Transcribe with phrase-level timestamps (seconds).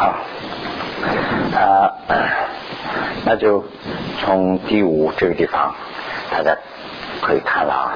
[0.00, 0.14] 好，
[1.54, 1.92] 啊，
[3.26, 3.62] 那就
[4.22, 5.74] 从第五这个地方，
[6.30, 6.56] 大家
[7.20, 7.92] 可以看了啊，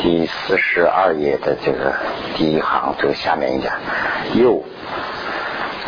[0.00, 1.92] 第四十二页的这个
[2.34, 3.72] 第一行，这个下面一点，
[4.34, 4.64] 又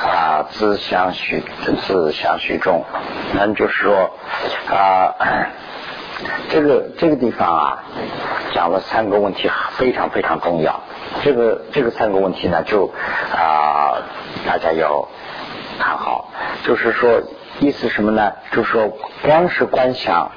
[0.01, 1.43] 啊，自相许，
[1.89, 2.85] 自相许众，
[3.35, 4.13] 那就是说
[4.71, 5.13] 啊，
[6.51, 7.83] 这个这个地方啊，
[8.55, 10.79] 讲了三个问题，非常非常重要。
[11.23, 12.93] 这个这个三个问题呢，就
[13.35, 13.86] 啊，
[14.47, 15.09] 大家要
[15.79, 16.31] 看好，
[16.65, 17.21] 就是说
[17.59, 18.33] 意思什么呢？
[18.53, 18.89] 就是说
[19.23, 20.31] 光是观想，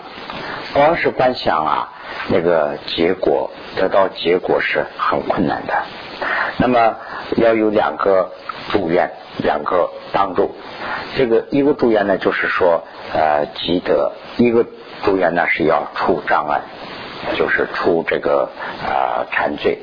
[0.73, 1.89] 光是观想啊，
[2.27, 5.73] 那个结果得到结果是很困难的。
[6.57, 6.95] 那么
[7.37, 8.31] 要有两个
[8.71, 10.51] 助愿，两个帮助。
[11.15, 14.65] 这个一个助愿呢，就是说呃积德；一个
[15.03, 16.61] 助愿呢是要除障碍，
[17.37, 18.49] 就是除这个
[18.83, 19.79] 啊残罪。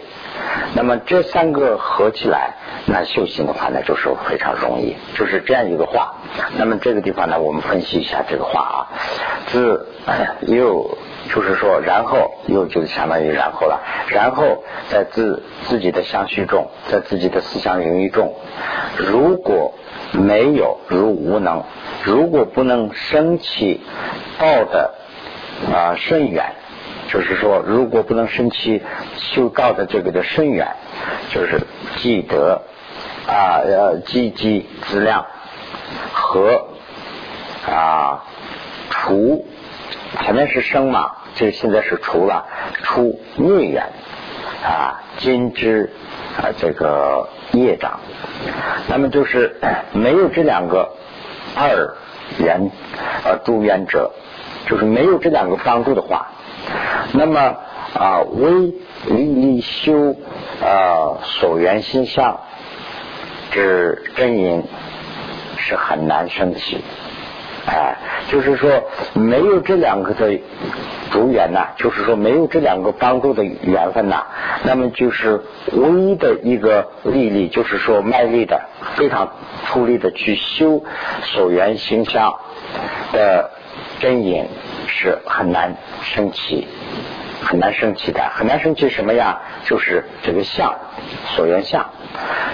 [0.74, 2.54] 那么这三个合起来，
[2.86, 6.16] 那修行的话呢，就是非常容易，就是这样一个话。
[6.58, 8.76] 那么这个地方呢，我们分析一下这个话啊，
[9.46, 9.88] 自
[10.42, 10.98] 又
[11.34, 18.34] 就是说，然后又就相当于然后了，然后在自自己的相续中，在自己的思想领域中，
[18.98, 19.74] 如果
[20.12, 21.64] 没有如无能，
[22.04, 23.80] 如果不能升起
[24.38, 24.94] 道的
[25.72, 26.52] 啊甚远。
[27.08, 28.82] 就是说，如果不能升起
[29.16, 30.68] 修道的这个的深远，
[31.30, 31.60] 就是
[31.96, 32.62] 积德
[33.26, 35.24] 啊，呃，积积资量
[36.12, 36.66] 和
[37.66, 38.24] 啊
[38.90, 39.46] 除
[40.20, 42.46] 前面是生嘛，这现在是除了
[42.82, 43.84] 除孽缘
[44.64, 45.92] 啊，今之
[46.36, 48.00] 啊这个业障，
[48.88, 49.56] 那么就是
[49.92, 50.92] 没有这两个
[51.54, 51.94] 二
[52.38, 52.70] 缘
[53.24, 54.10] 呃助缘者，
[54.66, 56.32] 就是没有这两个帮助的话。
[57.12, 57.56] 那么
[57.94, 58.74] 啊，为
[59.06, 60.16] 离修
[60.62, 62.40] 啊所缘心相
[63.50, 64.64] 之真因
[65.56, 66.82] 是很难升起，
[67.66, 67.96] 哎，
[68.28, 68.84] 就是说
[69.14, 70.38] 没有这两个的
[71.10, 74.24] 主缘呐，就是说没有这两个帮助的缘分呐，
[74.64, 75.40] 那么就是
[75.72, 78.60] 唯一的一个力力，就是说卖力的
[78.96, 79.30] 非常
[79.66, 80.82] 出力的去修
[81.22, 82.34] 所缘心相
[83.12, 83.50] 的
[84.00, 84.46] 真因。
[84.96, 86.66] 是很难升起，
[87.42, 89.42] 很难升起的，很难升起什么呀？
[89.64, 90.74] 就是这个相，
[91.36, 91.90] 所缘相。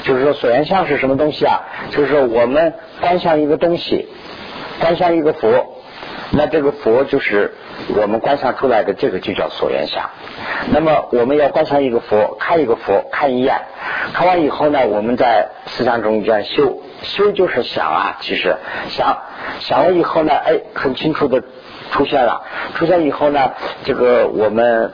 [0.02, 1.60] 就是说，所缘相是什么东西啊？
[1.90, 4.08] 就是说，我们观想一个东西，
[4.80, 5.82] 观想一个佛，
[6.32, 7.54] 那这个佛就是
[7.94, 10.10] 我们观想出来的，这个就叫所缘相。
[10.72, 13.54] 那么，我们要观想一个佛，看一个佛，看一眼，
[14.12, 18.56] 看完以后呢，我们在思想中间修，修就是想啊，其实
[18.88, 19.22] 想
[19.60, 21.44] 想了以后呢，哎，很清楚的。
[21.92, 22.42] 出现了，
[22.74, 23.52] 出现以后呢，
[23.84, 24.92] 这个我们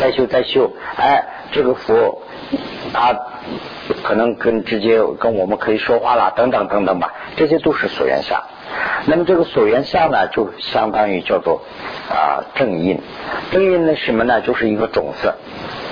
[0.00, 2.22] 再修再修，哎，这个佛
[2.92, 3.14] 啊
[4.02, 8.42] 可能跟直接跟我们可以说话了，等等等等吧，这些都是所缘相。
[9.06, 11.62] 那么这个所缘相呢，就相当于叫做
[12.08, 13.00] 啊正因，
[13.50, 14.40] 正因呢什么呢？
[14.40, 15.34] 就是一个种子。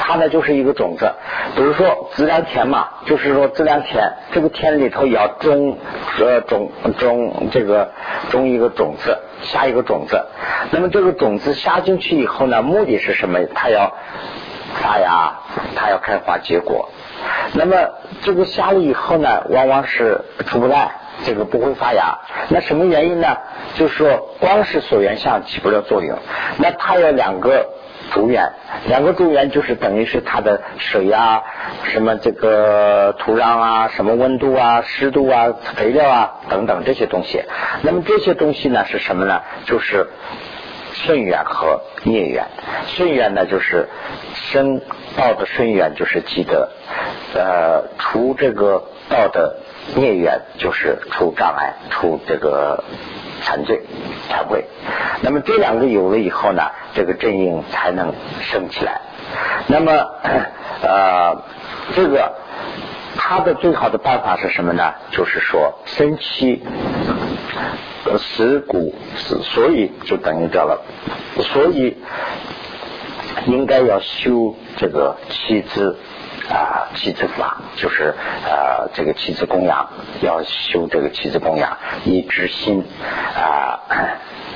[0.02, 1.12] 它呢就是一个种子，
[1.54, 5.76] 比如说自然田嘛，就是说自然田，这个田里头要种
[6.18, 7.92] 呃种种这个
[8.30, 10.24] 种一个种子，下一个种子。
[10.70, 13.40] 那么这个种子下进去以后呢，目的是什么？
[13.54, 13.92] 它要
[14.80, 15.40] 发芽，
[15.76, 16.88] 它要开花结果。
[17.54, 17.76] 那么
[18.22, 20.92] 这个下了以后呢，往往是出不来，
[21.24, 22.18] 这个不会发芽。
[22.48, 23.36] 那什么原因呢？
[23.74, 26.18] 就是说光是锁源相起不了作用，
[26.58, 27.66] 那它有两个。
[28.12, 28.50] 主源，
[28.88, 31.44] 两个主源就是等于是它的水啊，
[31.84, 37.44] 什么这个土壤啊，什么温度啊、湿度啊、肥料啊等等这些东西。
[37.82, 39.42] 那么这些东西呢是什么呢？
[39.64, 40.08] 就是
[41.04, 42.46] 顺缘和孽缘。
[42.86, 43.88] 顺缘呢就是
[44.34, 44.80] 生
[45.16, 46.68] 道的顺缘就是积德，
[47.34, 49.56] 呃，除这个道的
[49.94, 52.82] 孽缘就是除障碍，除这个。
[53.42, 53.80] 残罪
[54.28, 54.66] 才会，
[55.22, 56.62] 那么这两个有了以后呢，
[56.92, 58.12] 这个阵营才能
[58.42, 59.00] 升起来。
[59.66, 59.92] 那么
[60.82, 61.42] 呃，
[61.96, 62.34] 这个
[63.22, 64.94] 他的最好的办法是什么呢？
[65.12, 66.62] 就是说生气
[68.18, 70.80] 死骨死，所以就等于这了。
[71.52, 71.98] 所以
[73.44, 75.98] 应该要修这个妻子。
[76.48, 78.12] 啊，妻子法就是
[78.44, 79.88] 呃，这个妻子供养
[80.20, 82.84] 要修这个妻子供养，以知心
[83.36, 83.78] 啊，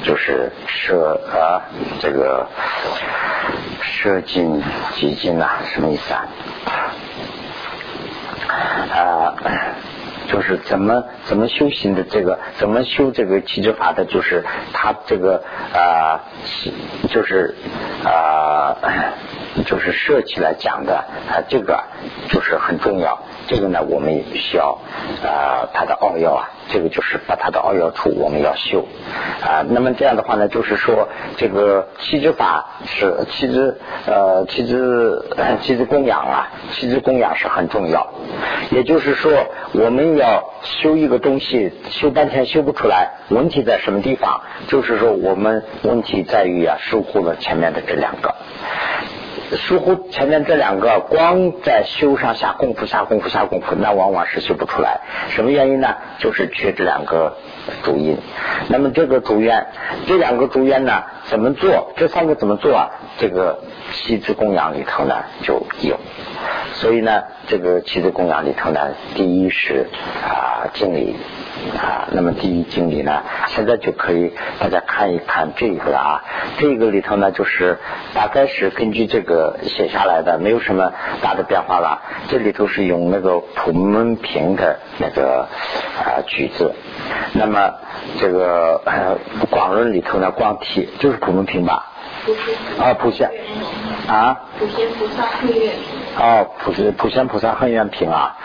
[0.02, 1.62] 就是舍啊，
[2.00, 2.48] 这个
[3.80, 4.60] 舍尽
[4.96, 6.26] 几尽呐，什么意思啊？
[8.48, 9.34] 啊。
[10.26, 14.42] 就是怎么怎么修行的这个，怎么修这个七支法的，就是
[14.72, 15.44] 他这个
[15.74, 16.18] 啊，
[17.10, 17.54] 就是
[18.02, 18.74] 啊，
[19.66, 20.96] 就是设起来讲的
[21.28, 21.84] 啊，这个
[22.30, 23.22] 就是很重要。
[23.46, 24.78] 这个呢，我们需要
[25.22, 28.86] 啊，它的奥药啊，这个就是把它的奥药处我们要修
[29.42, 29.64] 啊。
[29.68, 35.22] 那么这样的话呢，就是说这个七支法是七支呃七支
[35.62, 38.08] 七支供养啊，七支供养是很重要。
[38.70, 39.30] 也就是说，
[39.72, 44.40] 我们要修一个东西，修半天修不出来，问题在什么地方？
[44.68, 48.34] 就是说，我们问题在于啊，疏忽了前面的这两个。
[49.52, 55.00] 疏忽前面这两个，光在修上下功夫、下功夫、下功夫，那往往是修不出来。
[55.30, 55.94] 什么原因呢？
[56.18, 57.36] 就是缺这两个
[57.82, 58.16] 主因。
[58.68, 59.66] 那么这个主愿，
[60.06, 61.92] 这两个主愿呢，怎么做？
[61.96, 62.90] 这三个怎么做啊？
[63.18, 63.60] 这个
[63.92, 65.98] 七字供养里头呢就有。
[66.74, 68.80] 所以呢，这个七字供养里头呢，
[69.14, 69.88] 第一是
[70.24, 71.16] 啊敬礼。
[71.70, 76.24] 啊，那么第一经理呢，现在就可以大家看一看这个啊，
[76.58, 77.78] 这个里头呢，就是
[78.14, 82.02] 大概是根据这个写下来的，没有什么大的变化了。
[82.28, 85.48] 这里头是用那个普门平的那个
[85.98, 86.74] 啊句子，
[87.32, 87.74] 那么
[88.18, 88.82] 这个
[89.50, 91.90] 广论里头呢，光提就是普门平吧？
[92.78, 93.30] 啊，普贤。
[94.08, 95.74] 啊，普贤菩萨恨愿。
[96.18, 98.36] 啊，普贤普贤菩萨恨愿平啊，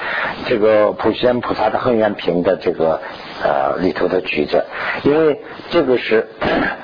[0.46, 3.02] 这个普贤菩萨的恨愿平的这个
[3.44, 4.66] 呃里头的曲子，
[5.04, 6.28] 因为这个是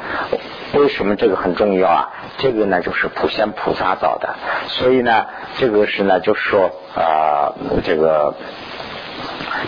[0.73, 2.09] 为什么这个很重要啊？
[2.37, 4.35] 这个呢就是普贤菩萨造的，
[4.67, 5.25] 所以呢
[5.57, 7.53] 这个是呢就是说啊
[7.83, 8.35] 这个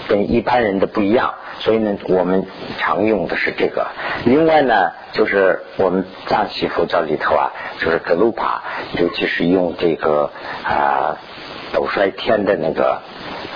[0.08, 1.34] 跟一般人的不一样。
[1.60, 2.46] 所以呢，我们
[2.78, 3.88] 常用的是这个。
[4.26, 8.62] 另外呢，就是我们藏西佛教里头啊，就是格鲁帕，
[9.00, 10.32] 尤其是用这个
[10.64, 11.18] 啊
[11.74, 13.02] 斗衰天的那个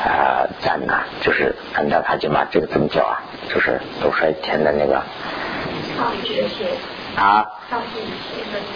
[0.03, 3.21] 啊赞呐，就是安达卡吉玛，这个怎么叫啊？
[3.53, 4.95] 就是斗衰天的那个。
[4.97, 6.11] 啊，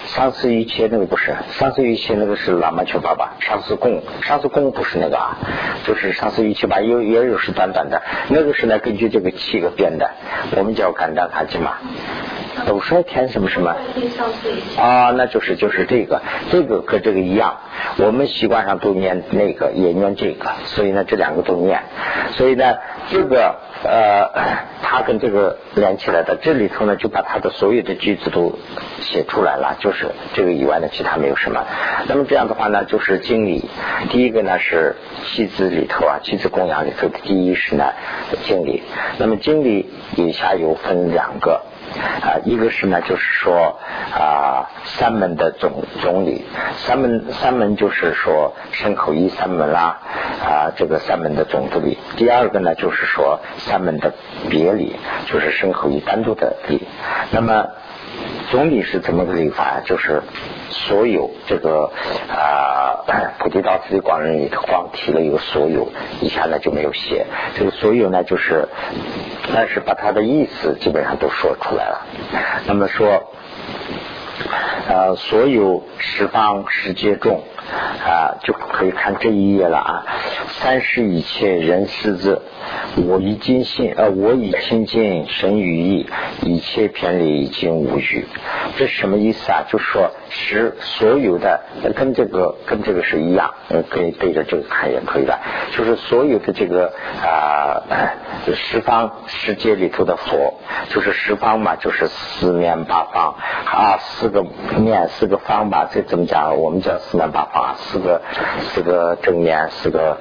[0.08, 5.38] 上次一切那个不是，上次一切那个是喇嘛求爸爸，上次供，上次供不是那个啊，
[5.86, 10.12] 就是上次一切吧，也也有是短短的，那个是呢根据这个七个变的，
[10.56, 11.78] 我们叫感达卡金嘛，
[12.66, 13.76] 斗衰天什么什么
[14.78, 16.22] 啊，那就是就是这个，
[16.52, 17.58] 这个和这个一样，
[17.98, 21.84] 我们习惯上都念那个，也念这个，所以呢这两个都念，
[22.32, 22.76] 所以呢
[23.12, 23.56] 这个。
[23.84, 24.32] 呃，
[24.82, 28.58] 他跟这个连起来的，这里头呢就把他的所有的句子都
[29.02, 31.64] 写出来了，就是这个以外的其他没有什么。
[32.08, 33.70] 那么这样的话呢，就是经理，
[34.10, 37.94] 第一个呢是妻子里头啊，妻子供养里头的第一是呢
[38.46, 38.82] 经理。
[39.20, 41.62] 那么经理以下有分两个。
[41.98, 43.80] 啊，一个是呢，就是说
[44.14, 46.46] 啊，三门的总总理，
[46.78, 50.00] 三门三门就是说身口一三门啦，
[50.44, 51.98] 啊，这个三门的总总理。
[52.18, 54.14] 第二个呢，就是说三门的
[54.50, 54.96] 别理，
[55.28, 56.88] 就是身口一单独的理。
[57.32, 57.68] 那么
[58.52, 59.82] 总理是怎么个理法？
[59.86, 60.22] 就是
[60.70, 61.92] 所有这个
[62.30, 63.04] 啊，
[63.40, 65.90] 菩提道次第广论里头光提了一个所有，
[66.22, 67.26] 以下呢就没有写。
[67.56, 68.68] 这个所有呢，就是
[69.54, 72.06] 但是把它的意思基本上都说出来了。
[72.68, 73.32] 那么说。
[74.88, 80.06] 呃，所有十方世界中啊，就可以看这一页了啊。
[80.60, 82.42] 三世一切人世字，
[83.08, 86.10] 我已尽信，呃，我已亲近神语意，
[86.42, 88.26] 一切偏离已经无语。
[88.78, 89.64] 这什么意思啊？
[89.70, 91.62] 就是说十所有的
[91.96, 95.38] 跟这个跟这个是一样，嗯，可以对着这个看也可以的。
[95.72, 97.82] 就是所有的这个啊，
[98.54, 100.56] 十方世界里头的佛，
[100.90, 103.36] 就是十方嘛，就是四面八方
[103.66, 104.46] 啊，四个
[104.78, 106.58] 面四个方吧，这怎么讲？
[106.58, 108.22] 我们叫四面八方，啊四个
[108.74, 110.18] 四个正面，四个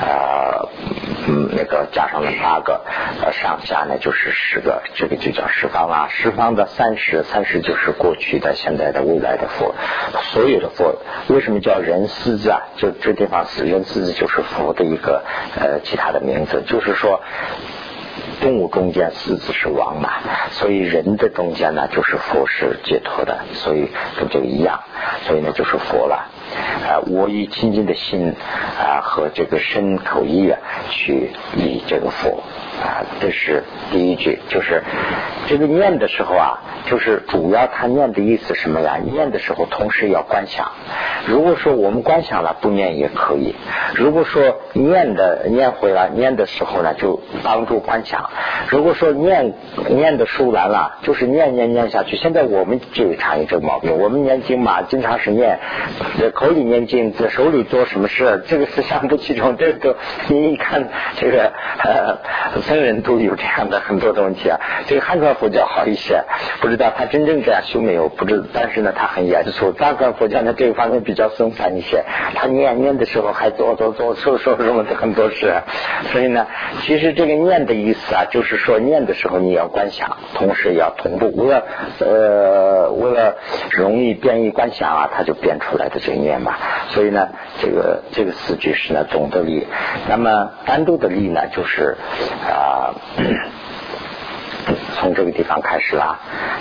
[0.00, 0.68] 啊
[1.26, 2.80] 嗯那个加上了八个，
[3.20, 6.06] 呃上下呢就是十个，这个就叫十方啊。
[6.08, 9.74] 十方的三十，三十就是过去的、现在的、未来的佛，
[10.32, 10.94] 所有的佛
[11.28, 12.62] 为什么叫人狮子啊？
[12.76, 15.24] 就这地方是人狮子就是佛的一个
[15.60, 17.20] 呃其他的名字，就是说。
[18.40, 20.10] 动物中间狮子是王嘛，
[20.50, 24.80] 所以人的中间呢就是佛是解脱的，所以跟这个一样，
[25.26, 26.28] 所以呢就是佛了。
[26.54, 28.34] 啊，我以清净的心
[28.78, 30.58] 啊和这个身口意啊
[30.90, 32.42] 去以这个佛。
[32.82, 34.82] 啊，这是第一句，就是
[35.46, 38.98] 这个念的时候啊，就是主要他念的意思什么呀？
[39.02, 40.70] 念的时候同时要观想。
[41.26, 43.54] 如果说我们观想了不念也可以，
[43.94, 48.30] 如果说念的念回来念的时候呢，就帮助观想。
[48.68, 49.54] 如果说念
[49.88, 52.16] 念的疏难了，就是念念念下去。
[52.16, 55.58] 现在我们就常有这个毛病，我们念经嘛，经常是念。
[56.34, 59.56] 口里念经，在手里做什么事，这个是相得其中。
[59.56, 59.96] 这个
[60.28, 61.52] 你一看，这个
[62.66, 64.58] 僧人都有这样的很多的问题啊。
[64.86, 66.22] 这个汉传佛教好一些，
[66.60, 68.08] 不知道他真正这样修没有？
[68.08, 69.72] 不知，但是呢，他很严肃。
[69.72, 72.04] 藏传佛教呢，这个方面比较松散一些。
[72.34, 75.54] 他念念的时候还做做做说说什么的很多事。
[76.12, 76.46] 所以呢，
[76.82, 81.32] 其实这个念的意思啊，就是说念的时候你要观想，同时要同步。
[81.36, 81.62] 为了
[82.00, 83.36] 呃，为了
[83.70, 86.54] 容易变异观想啊，他就变出来的这个念嘛。
[86.90, 87.28] 所以呢，
[87.60, 89.66] 这个这个四句是呢总的力。
[90.08, 91.96] 那么单独的力呢，就是，
[92.56, 92.94] 啊
[94.98, 96.18] 从这个地方开始啦，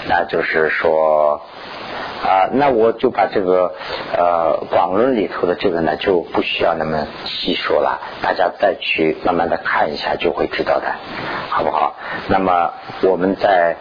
[0.07, 1.41] 那就是说。
[2.25, 3.75] 啊，那我就把这个
[4.17, 10.91] 呃广论里头的这个呢就不需要那么细说了，大家再去慢慢的看一下就会知道的，
[11.49, 11.95] 好不好？
[12.27, 13.75] 那么我们在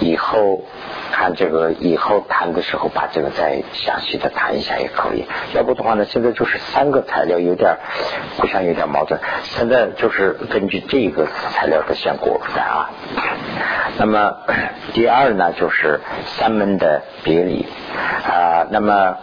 [0.00, 0.62] 以后
[1.10, 5.26] 看这个以后谈的时候，把这个再详细的谈一下也可以。
[5.54, 7.78] 要不的话呢，现在就是三个材料有点
[8.36, 9.18] 互相有点矛盾。
[9.42, 12.90] 现在就是根据这个材料的先过来啊。
[13.98, 14.36] 那么
[14.92, 17.66] 第二呢，就是三门的别离。
[18.24, 19.16] 啊，那么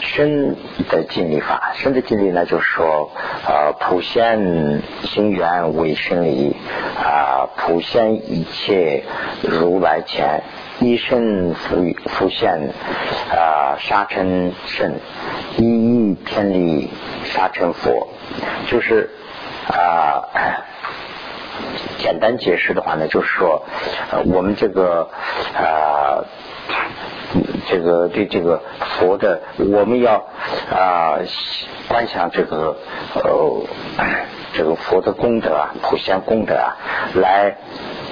[0.00, 0.56] 身
[0.88, 3.10] 的尽力法，身的尽力呢，就是说，
[3.46, 6.56] 呃，普现心源为生理，
[6.98, 9.04] 啊，普现一切
[9.42, 10.42] 如来前，
[10.80, 12.72] 一身浮浮现，
[13.30, 14.98] 啊，沙尘身，
[15.58, 16.90] 一意天理
[17.24, 18.08] 沙尘佛，
[18.66, 19.10] 就是
[19.68, 20.24] 啊，
[21.98, 23.62] 简单解释的话呢，就是说，
[24.26, 25.08] 我们这个
[25.54, 26.24] 啊。
[27.68, 28.62] 这个对这个
[28.98, 30.24] 佛的，我们要
[30.70, 31.18] 啊
[31.88, 32.76] 观想这个
[33.14, 33.66] 呃
[34.52, 36.76] 这个佛的功德啊，普贤功德啊，
[37.14, 37.56] 来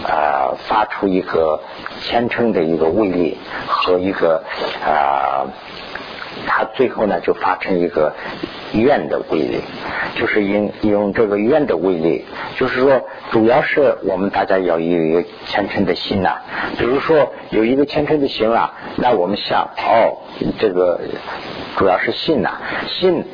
[0.04, 1.60] 啊发出一个
[2.00, 4.44] 虔诚的一个威力和一个
[4.84, 5.46] 啊，
[6.46, 8.14] 他最后呢就发成一个。
[8.74, 9.62] 愿的威力，
[10.16, 12.26] 就是用用这个愿的威力，
[12.58, 13.00] 就是说，
[13.30, 16.36] 主要是我们大家要有一个虔诚的心呐。
[16.76, 20.18] 比如说有一个虔诚的心啊，那我们想哦，
[20.58, 21.00] 这个
[21.78, 23.24] 主要是信呐，信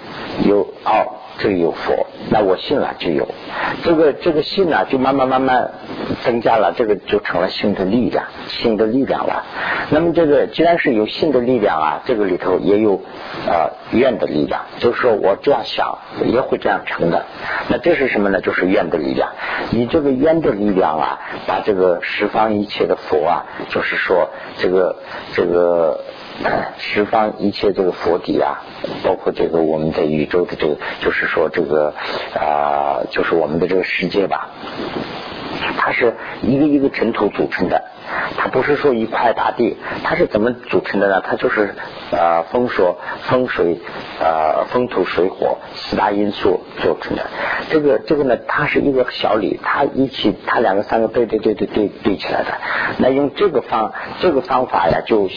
[0.45, 1.17] 有哦。
[1.39, 3.29] 这个有佛，那我信了就有，
[3.83, 5.73] 这个这个信呢，就慢慢慢慢
[6.23, 9.45] 增加了，这个就成了信的力量，信的力量了。
[9.91, 13.03] 那么这个既然是有信的力量啊，这个里头也有
[13.47, 17.25] 呃愿的力量，就是说我这样想也会这样成的。
[17.69, 18.41] 那这是什么呢？
[18.41, 19.31] 就是愿的力量。
[19.73, 24.97] 以这个愿的力量啊，把这个十方一切的佛啊，就是说这个
[25.33, 26.01] 这个。
[26.79, 28.63] 十方一切这个佛底啊，
[29.03, 31.95] 包括这个我们在宇宙的这个，就是说这个
[32.35, 34.51] 啊，就是我们的这个世界吧，
[35.79, 37.85] 它是一个一个尘土组成的。
[38.37, 41.23] 它不是说一块大地，它是怎么组成的呢？
[41.25, 41.75] 它就是
[42.11, 43.81] 呃风说风水
[44.21, 47.27] 呃风土水火四大因素组成的。
[47.71, 52.53] 这个这个呢，它是一个小理，它一起它两个三个对对对对对对起来的。
[52.99, 55.29] 那用这个方这个方法呀，就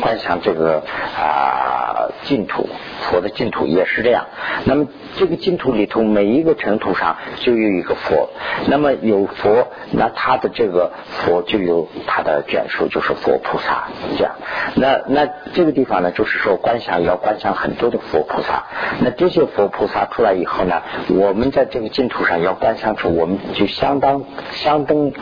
[0.00, 0.82] 观想这个
[1.16, 2.68] 啊净土
[3.00, 4.26] 佛的净土也是这样。
[4.64, 4.86] 那么
[5.16, 8.28] 这个净土里头每一个尘土上就有一个佛，
[8.68, 11.88] 那么有佛，那他的这个佛就有。
[12.12, 13.84] 他的眷属就是佛菩萨，
[14.18, 14.34] 这样。
[14.74, 18.64] 那那这个地方呢，就是说观想要观想很多的佛菩萨。
[19.00, 25.12] 那这些佛菩萨出来以后呢，我们在这个净土上要观想出，我们就相当相当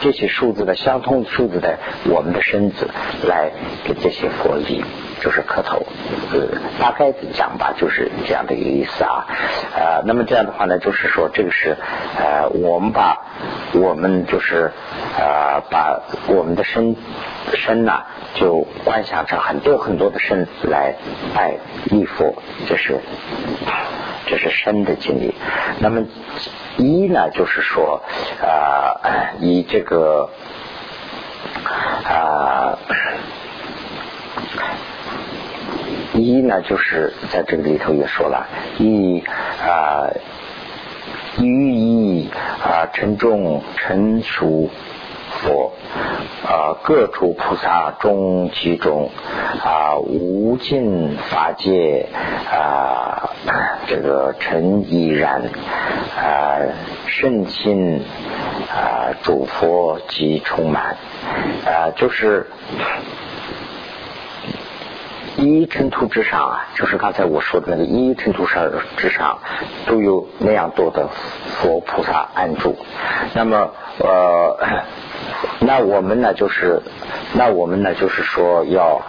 [0.00, 1.78] 这些数字的相通数字的
[2.08, 2.88] 我们的身子
[3.28, 3.50] 来
[3.84, 4.82] 给这些佛礼。
[5.20, 5.84] 就是磕头，
[6.32, 9.26] 呃，大概讲吧，就是这样的一个意思啊。
[9.74, 11.76] 呃，那么这样的话呢，就是说这个是
[12.16, 13.18] 呃，我们把
[13.72, 14.70] 我们就是
[15.18, 16.94] 呃，把我们的身
[17.54, 20.94] 身呐，就观想成很多很多的身来
[21.34, 22.34] 拜礼佛，
[22.68, 23.00] 这是
[24.26, 25.34] 这是身的经历。
[25.80, 26.04] 那么
[26.76, 28.02] 一呢，就是说
[28.40, 30.30] 呃，以这个
[32.04, 32.78] 啊。
[36.14, 38.46] 一呢，就是在这个里头也说了，
[38.78, 39.22] 一
[39.62, 40.08] 啊，
[41.40, 42.28] 寓意
[42.64, 44.70] 啊，沉重成熟
[45.30, 45.72] 佛
[46.44, 49.10] 啊，各处菩萨中其中
[49.62, 52.06] 啊，无尽法界
[52.50, 53.30] 啊，
[53.86, 55.42] 这个尘已然
[56.16, 56.58] 啊，
[57.06, 58.02] 圣心
[58.70, 60.96] 啊，主佛即充满
[61.66, 62.46] 啊，就是。
[65.38, 69.38] 一尘土之上啊，就是刚才我说的那个一尘土上之上，
[69.86, 71.08] 都有那样多的
[71.60, 72.76] 佛菩萨安住。
[73.34, 74.58] 那么呃，
[75.60, 76.82] 那我们呢，就是
[77.34, 79.00] 那我们呢，就是说要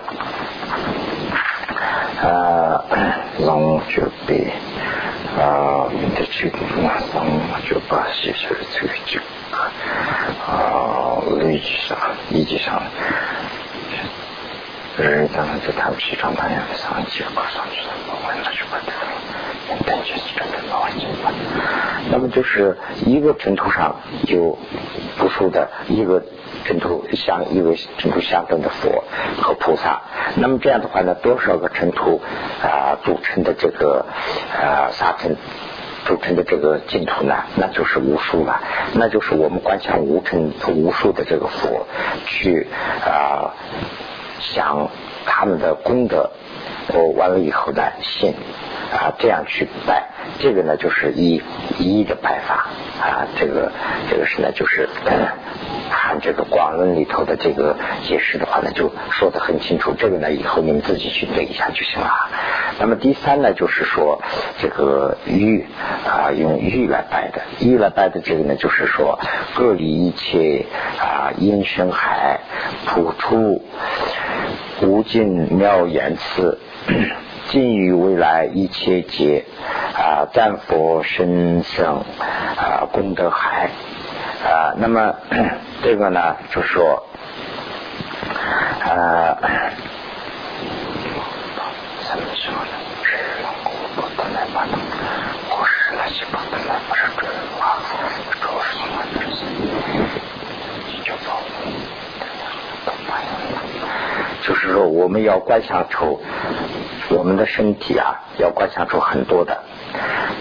[2.21, 2.83] 啊，
[3.39, 4.51] 龙就被
[5.39, 9.19] 啊，的去那龙就把写出来这个就
[10.45, 11.97] 啊，立即上，
[12.29, 12.81] 立即上，
[15.03, 21.31] 人当然就他们西装单样的上去挂上去了，我问他去把这个单就是真的老完整了。
[22.11, 23.95] 那么就是一个尘土上
[24.27, 24.57] 有
[25.21, 26.23] 无数的一个。
[26.65, 29.03] 尘土相一个尘土相等的佛
[29.41, 30.01] 和菩萨，
[30.35, 32.21] 那么这样的话呢，多少个尘土
[32.61, 34.05] 啊组成的这个
[34.53, 35.35] 啊沙尘
[36.05, 37.45] 组成的这个净土呢？
[37.55, 38.61] 那就是无数了，
[38.93, 41.87] 那就是我们观想无尘无数的这个佛
[42.27, 42.67] 去
[43.03, 43.55] 啊
[44.39, 44.89] 想
[45.25, 46.29] 他们的功德，
[46.93, 48.33] 我完了以后的，信。
[48.91, 51.41] 啊这样去拜，这个呢就是一
[51.77, 52.67] 一的拜法
[53.01, 53.71] 啊，这个
[54.09, 54.89] 这个是呢就是。
[55.91, 59.95] 看这个广论里头的这个解释的话呢，就说的很清楚。
[59.97, 62.29] 这个呢，以后你们自己去对一下就行了。
[62.79, 64.21] 那么第三呢，就是说
[64.59, 65.65] 这个玉
[66.05, 69.19] 啊，用玉来拜的，玉来拜的这个呢，就是说
[69.55, 70.67] 各离一切
[70.99, 72.39] 啊因深海，
[72.85, 73.63] 普出
[74.83, 76.59] 无尽妙言辞，
[77.49, 79.43] 尽于未来一切劫
[79.97, 82.03] 啊，赞佛身圣
[82.55, 83.69] 啊功德海。
[84.45, 85.13] 啊，那么
[85.83, 87.03] 这个呢，就说，
[88.85, 89.35] 啊，
[92.07, 92.71] 怎么说呢？
[93.03, 93.17] 是
[93.97, 94.71] 我本来把它，
[95.49, 97.27] 我是那些本来不是准，
[98.39, 98.95] 主要是什么？
[101.03, 101.27] 就走，
[104.49, 106.19] 就是说，我们要观想出
[107.11, 109.61] 我们的身体啊，要观想出很多的。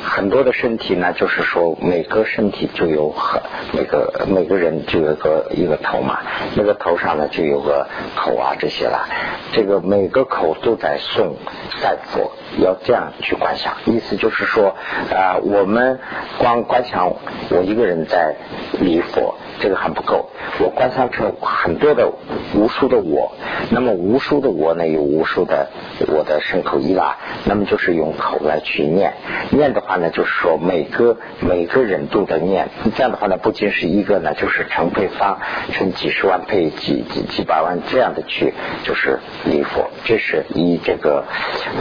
[0.03, 3.43] 很多的身体呢，就是说每个身体就有很
[3.75, 6.21] 每个每个人就有个一个头嘛，
[6.55, 7.87] 那个头上呢就有个
[8.17, 9.07] 口啊这些了，
[9.53, 11.37] 这个每个口都在送
[11.83, 14.75] 在佛，要这样去观想，意思就是说
[15.11, 15.99] 啊，我们
[16.39, 17.15] 光观想
[17.51, 18.35] 我一个人在
[18.81, 19.35] 礼佛。
[19.61, 22.13] 这个还不够，我观察出很多的
[22.55, 23.33] 无数的我，
[23.71, 25.69] 那么无数的我呢，有无数的
[26.07, 29.15] 我的身口意啦，那么就是用口来去念，
[29.51, 35.41] 念的话呢，就是说每个每个人都在念，这样的话呢，不仅是一个呢，就是成配方，
[35.73, 41.25] 成几十万配几几几百万这样的去，就是礼佛，这是以这个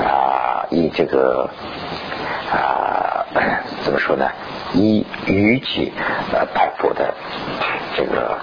[0.04, 1.50] 啊，以这个
[2.52, 3.26] 啊，
[3.84, 4.30] 怎么说呢？
[4.74, 5.94] 以语气
[6.34, 7.14] 呃拜佛的
[7.96, 8.38] 这个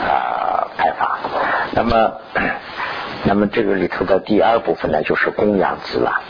[0.00, 1.18] 啊拜法，
[1.72, 2.12] 那么
[3.24, 6.20] 那么这个里头的第二部分呢，就是供养子了。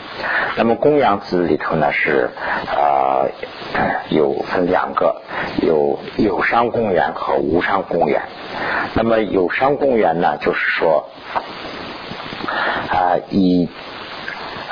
[0.57, 2.29] 那么供养子里头呢是
[2.67, 3.25] 啊
[4.11, 5.23] 有分两个，
[5.63, 8.23] 有有伤公园和无伤公园。
[8.95, 11.09] 那么有伤公园呢，就是说
[12.91, 13.69] 啊以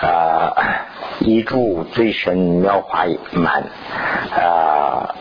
[0.00, 0.86] 啊。
[1.20, 3.64] 一柱最深妙华满
[4.34, 5.14] 啊，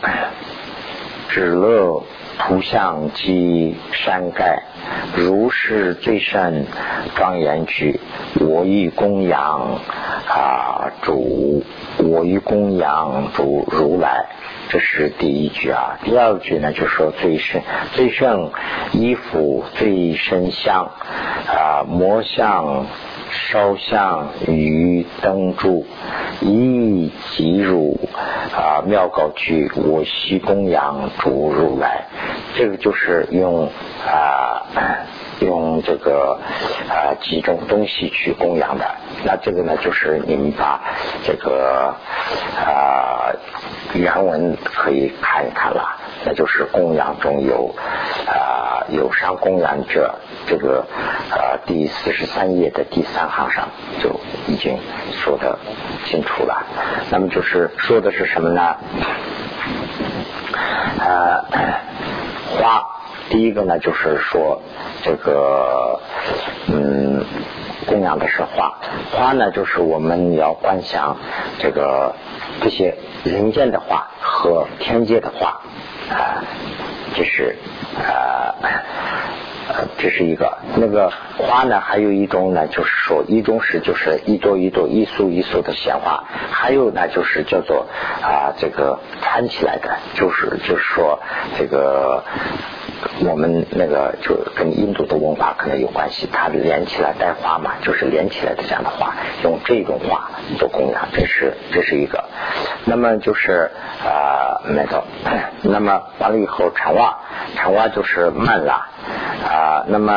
[1.28, 2.02] 止乐
[2.38, 4.62] 图像及山盖，
[5.14, 6.64] 如是最深
[7.16, 8.00] 庄严具，
[8.40, 9.78] 我欲供养
[10.26, 11.62] 啊主，
[11.98, 14.24] 我欲供养主如来，
[14.70, 15.98] 这是第一句啊。
[16.02, 17.60] 第二句呢，就说最深
[17.92, 18.50] 最胜
[18.92, 20.90] 衣服最深香
[21.46, 22.86] 啊魔像。
[23.32, 25.86] 烧香于灯柱，
[26.40, 27.96] 一即入
[28.52, 32.06] 啊妙高居，我悉供养主如来。
[32.56, 33.70] 这个就是用
[34.04, 34.66] 啊
[35.40, 36.38] 用这个
[36.88, 38.84] 啊几种东西去供养的。
[39.24, 40.80] 那这个呢，就是你们把
[41.24, 41.94] 这个
[42.56, 43.32] 啊
[43.94, 45.96] 原文可以看一看了。
[46.22, 47.74] 那就是供养中有
[48.26, 50.14] 啊有伤供养者，
[50.46, 50.84] 这个
[51.30, 53.68] 啊第四十三页的第三行上
[54.02, 54.78] 就已经
[55.12, 55.58] 说的
[56.04, 56.62] 清楚了。
[57.10, 58.76] 那么就是说的是什么呢？
[61.00, 61.44] 啊
[62.58, 62.86] 花，
[63.30, 64.60] 第一个呢就是说
[65.02, 66.00] 这个
[66.66, 67.24] 嗯
[67.86, 68.74] 供养的是花，
[69.12, 71.16] 花呢就是我们要观想
[71.58, 72.14] 这个
[72.60, 75.60] 这些人间的花和天界的花。
[76.10, 76.42] 啊，
[77.14, 77.54] 就是
[77.96, 78.52] 啊，
[79.98, 87.86] 这是一个那个花呢，还有一种呢，就是说一种是就是一朵一朵一束一束的鲜花，还有呢就是叫做
[88.22, 91.20] 啊这个穿起来的，就是就是说
[91.58, 92.24] 这个
[93.24, 102.24] 我们那个就跟印度的文化可能有关系，它连起来带花嘛，就是连起来的这样的花，用这种花做供养，这是这是一个。
[102.84, 103.70] 那么就是
[104.04, 105.04] 啊，那个，
[105.62, 107.18] 那么完了以后，长袜，
[107.54, 108.88] 长袜就是慢拉
[109.46, 109.59] 啊。
[109.60, 110.12] 啊那么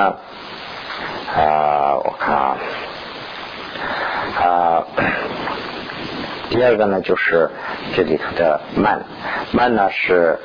[1.36, 2.58] 啊，我看啊。
[4.40, 4.84] 啊。
[6.50, 7.50] 第二个呢，就是
[7.96, 9.02] 这里头的慢，
[9.52, 10.38] 慢呢是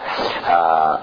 [0.49, 1.01] 啊，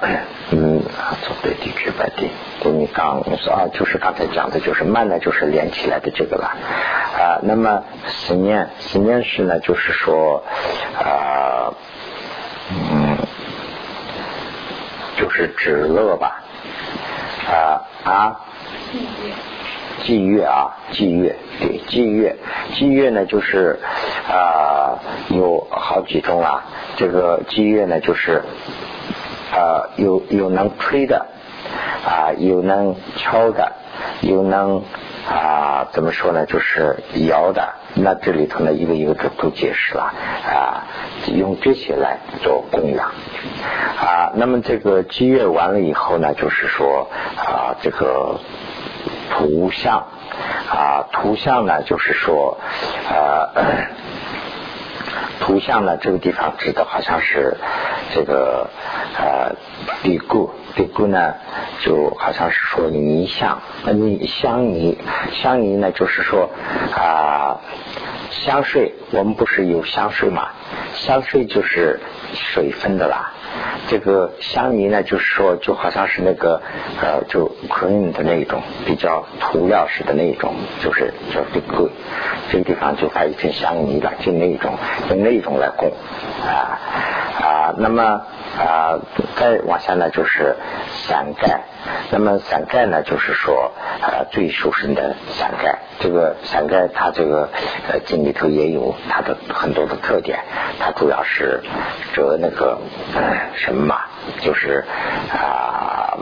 [0.50, 0.82] 嗯，
[1.22, 2.32] 做对地区白地，
[2.64, 7.38] 对你刚说啊，就是刚才讲的，就是慢呢，就是连起来的这个了啊。
[7.44, 10.44] 那么思念，思念是呢，就是说
[10.98, 11.72] 啊，
[12.72, 13.18] 嗯，
[15.18, 16.42] 就是止乐吧
[17.48, 18.42] 啊啊。
[20.04, 22.36] 祭月啊，祭月，对，祭月，
[22.74, 23.80] 祭月呢就是
[24.30, 26.64] 啊有好几种啊。
[26.96, 28.44] 这个祭月呢就是
[29.52, 31.26] 啊有有能吹的
[32.06, 33.72] 啊，有能敲的，
[34.22, 34.84] 有能
[35.28, 36.46] 啊怎么说呢？
[36.46, 37.74] 就是摇的。
[37.96, 40.14] 那这里头呢一个一个都都解释了
[40.46, 40.84] 啊，
[41.28, 43.08] 用这些来做供养
[43.98, 44.32] 啊。
[44.36, 48.40] 那么这个祭月完了以后呢，就是说啊这个。
[49.32, 50.06] 图像
[50.70, 52.58] 啊，图像呢，就是说，
[53.10, 53.50] 啊，
[55.40, 57.56] 图像呢，这个地方指的好像是
[58.14, 58.70] 这个
[59.18, 59.56] 呃，
[60.04, 61.36] 比固，比固呢，
[61.82, 63.62] 就好像是说泥像，
[63.94, 64.98] 泥香泥，
[65.42, 66.50] 香泥呢，就是说
[66.96, 67.60] 啊，
[68.32, 70.50] 香水，我们不是有香水嘛？
[70.94, 72.00] 香水就是
[72.34, 73.32] 水分的啦。
[73.88, 76.62] 这个香泥呢，就是说，就好像是那个
[77.02, 81.90] 呃，就 cream 的那种，比较涂料式的那一种，就是叫这个
[82.52, 84.74] 这个地方就发一层香泥了，就那一种，
[85.10, 85.92] 用那一种来供
[86.46, 86.80] 啊
[87.42, 88.22] 啊，那么。
[88.56, 89.00] 啊，
[89.36, 90.56] 再往下呢就是
[91.10, 91.60] 伞盖，
[92.10, 95.80] 那么伞盖呢就是说啊最殊胜的伞盖。
[96.00, 97.50] 这个伞盖它这个
[97.92, 100.40] 呃经里头也有它的很多的特点，
[100.80, 101.64] 它主要是
[102.14, 102.80] 遮那个
[103.56, 103.98] 什么嘛，
[104.40, 104.86] 就是
[105.34, 106.18] 啊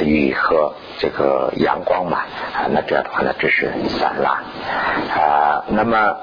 [0.00, 2.20] 雨和这个阳光嘛
[2.54, 4.42] 啊，那这样的话呢这是伞了
[5.14, 6.16] 啊，那么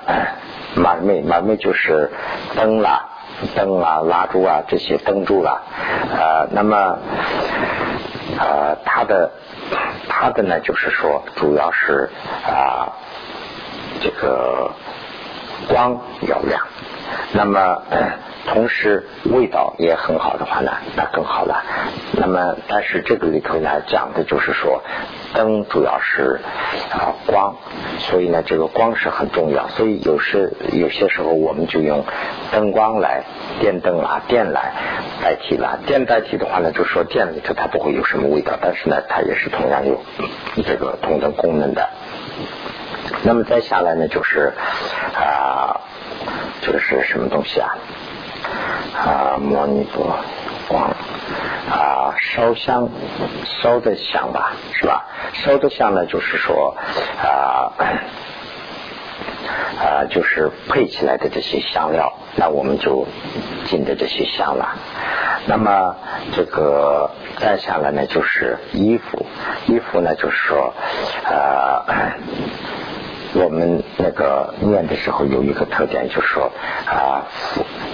[0.76, 2.12] 马妹马妹就是
[2.56, 3.10] 灯啦。
[3.54, 5.62] 灯啦，蜡烛啊，这些灯柱啦，
[6.10, 6.98] 呃，那么，
[8.40, 9.30] 呃，它的，
[10.08, 12.10] 它的呢，就是说，主要是
[12.48, 12.94] 啊，
[14.02, 14.72] 这个
[15.68, 16.66] 光要亮，
[17.34, 17.82] 那么。
[18.48, 21.64] 同时味道也很好的话呢，那更好了。
[22.12, 24.84] 那么，但是这个里头呢讲的就是说，
[25.34, 26.40] 灯主要是
[26.92, 27.56] 啊光，
[27.98, 29.68] 所以呢这个光是很重要。
[29.70, 32.06] 所以有时有些时候我们就用
[32.52, 33.24] 灯光来
[33.60, 34.72] 电灯啊电来
[35.24, 35.80] 代替了。
[35.88, 40.00] 电代替的话呢，就说电里头它不会有什么味道，但是呢它也是同样有
[40.64, 41.90] 这个同等功能的。
[43.24, 44.54] 那么再下来呢就是
[45.16, 45.82] 啊
[46.62, 47.78] 这个是什么东西啊？
[48.96, 50.18] 啊，摩尼多
[50.68, 50.84] 光
[51.70, 52.88] 啊，烧香
[53.62, 55.06] 烧的香吧，是吧？
[55.34, 56.76] 烧的香呢，就是说
[57.22, 57.74] 啊
[59.80, 63.06] 啊，就是配起来的这些香料，那我们就
[63.66, 64.76] 进的这些香了。
[65.48, 65.96] 那么
[66.34, 69.26] 这个再下来呢，就是衣服，
[69.68, 70.74] 衣服呢，就是说
[71.26, 72.16] 啊。
[73.36, 76.52] 我们那个念的时候有一个特点，就是说
[76.86, 77.28] 啊，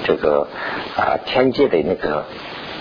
[0.03, 0.47] 这个
[0.95, 2.25] 啊天界的那个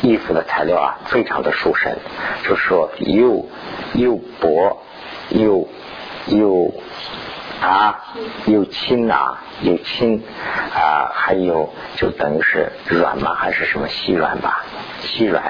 [0.03, 1.97] 衣服的材料啊，非常的舒身，
[2.45, 3.49] 就是说又
[3.95, 4.83] 又薄
[5.31, 5.67] 又
[6.27, 6.75] 又
[7.63, 7.99] 啊
[8.45, 10.23] 又轻啊又轻
[10.75, 14.65] 啊，还有就等于是软嘛，还是什么细软吧，
[15.01, 15.45] 细软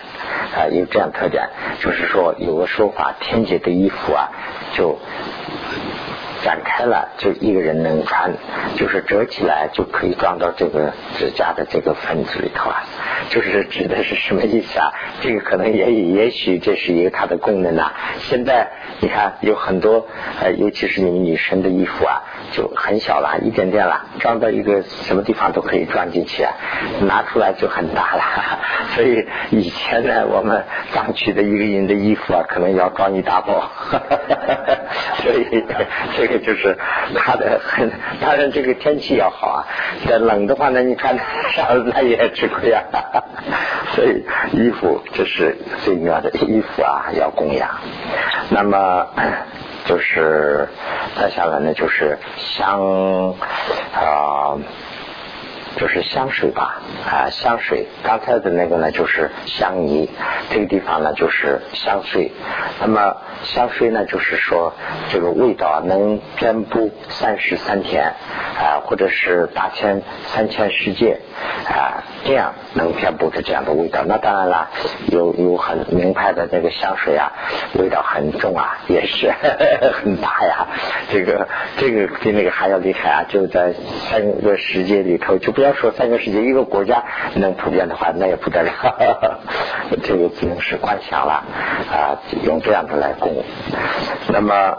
[0.55, 1.49] 啊有这样特点，
[1.81, 4.29] 就是说有个说法，天界的衣服啊
[4.75, 4.97] 就。
[6.43, 8.33] 展开了，就一个人能穿，
[8.77, 12.83] 就是折起来就可以装到这个指甲的这个分子里头啊。
[13.29, 14.91] 就是指的是什么意思啊？
[15.21, 17.93] 这个可能也也许这是一个它的功能呐。
[18.21, 20.07] 现在你看有很多
[20.41, 22.23] 呃，尤其是你们女生的衣服啊，
[22.53, 26.53] 就很小了，一点点了，装到一个什么地方都可以装进去啊，
[27.03, 28.23] 拿出来就很大了。
[28.97, 33.71] 所以以前呢，我们刚去的一个人的衣服啊，可能要装一大包。
[35.23, 35.65] 所以
[36.17, 36.30] 这。
[36.31, 36.79] 这 就是
[37.17, 37.91] 他的很，
[38.21, 39.67] 当然这个天气要好啊。
[40.07, 42.83] 在冷的话呢，你穿上那也吃亏啊。
[43.95, 47.69] 所以衣服这是最重要的衣服啊，要供养。
[48.51, 49.07] 那么
[49.87, 50.69] 就是
[51.19, 53.35] 再下来呢，就是香
[53.93, 54.57] 啊
[55.77, 60.11] 就是香水吧啊香水，刚才的那个呢就是香泥，
[60.51, 62.33] 这个地方呢就是香水。
[62.81, 64.75] 那么香水呢就是说
[65.11, 68.15] 这个味道能遍布三十三天
[68.59, 71.19] 啊，或者是八千三千世界
[71.67, 74.05] 啊，这样能遍布着这样的味道。
[74.07, 74.71] 那当然了，
[75.09, 77.33] 有有很名牌的那个香水啊，
[77.79, 79.33] 味道很重啊，也是
[79.95, 80.67] 很大呀。
[81.11, 83.25] 这个这个比那个还要厉害啊！
[83.29, 83.73] 就在
[84.11, 87.03] 三个世界里头，就不要说三个世界，一个国家
[87.35, 88.71] 能普遍的话，那也不得了。
[90.03, 91.43] 这个只能是观想了
[91.91, 93.43] 啊，用这样的来供。
[94.29, 94.77] 那么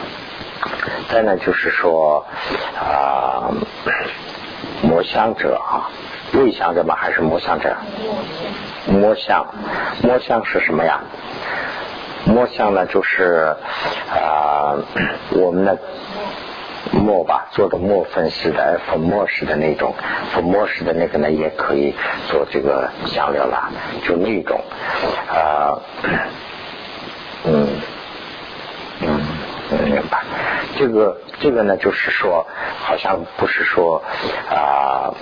[1.10, 2.24] 再呢，就是说
[2.78, 3.50] 啊，
[4.82, 5.90] 摸香者啊，
[6.34, 6.94] 未香者吗？
[6.96, 7.76] 还是摸香者？
[8.86, 9.46] 摸香，
[10.02, 11.00] 摸香是什么呀？
[12.26, 13.56] 摸香呢，就是
[14.10, 14.76] 啊，
[15.32, 15.78] 我们的
[16.92, 19.94] 墨吧，做的墨粉式的、粉末式的那种，
[20.32, 21.94] 粉末式的那个呢，也可以
[22.28, 23.70] 做这个香料啦，
[24.02, 24.60] 就那种
[25.28, 25.78] 啊，
[27.44, 27.68] 嗯
[29.00, 29.20] 嗯，
[29.84, 30.22] 明白。
[30.76, 32.46] 这个这个呢，就是说，
[32.80, 34.02] 好像不是说
[34.48, 35.14] 啊。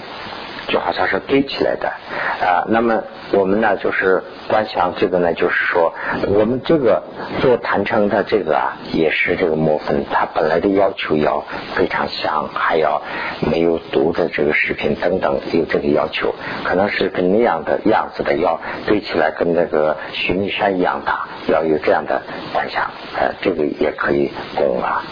[0.69, 3.03] 就好像是堆起来的啊，那么
[3.33, 5.95] 我们呢就是观想这个呢，就是说
[6.29, 7.03] 我们这个
[7.41, 13.03] 做坛城的这个啊，也是这个磨粉，它本来的要求要非常香，还要
[13.41, 25.03] 没有毒的这个食品等等，有这个要求，可能是跟那样的样子的要堆起来，跟那个须弥山一样大，要有这样的观想，呃，这个也可以供啊。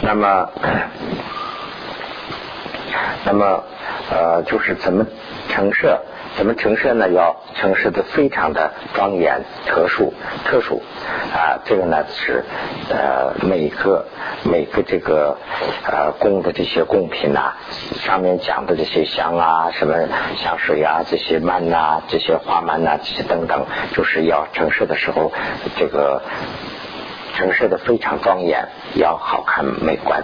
[0.00, 0.48] 那么。
[3.24, 3.64] 那么，
[4.10, 5.06] 呃，就是怎么
[5.48, 6.00] 陈设？
[6.34, 7.10] 怎么陈设呢？
[7.10, 10.14] 要陈设的非常的庄严、特殊、
[10.46, 10.80] 特殊
[11.34, 11.60] 啊！
[11.66, 12.42] 这个呢是
[12.88, 14.06] 呃每个
[14.44, 15.36] 每个这个
[15.84, 17.52] 呃供的这些贡品呐，
[18.00, 19.94] 上面讲的这些香啊、什么
[20.36, 25.32] 香水啊、这些曼呐、这些花曼呐、这些等等，就是要陈设的时候，
[25.76, 26.22] 这个。
[27.42, 30.22] 陈设的非常庄严，要好看美观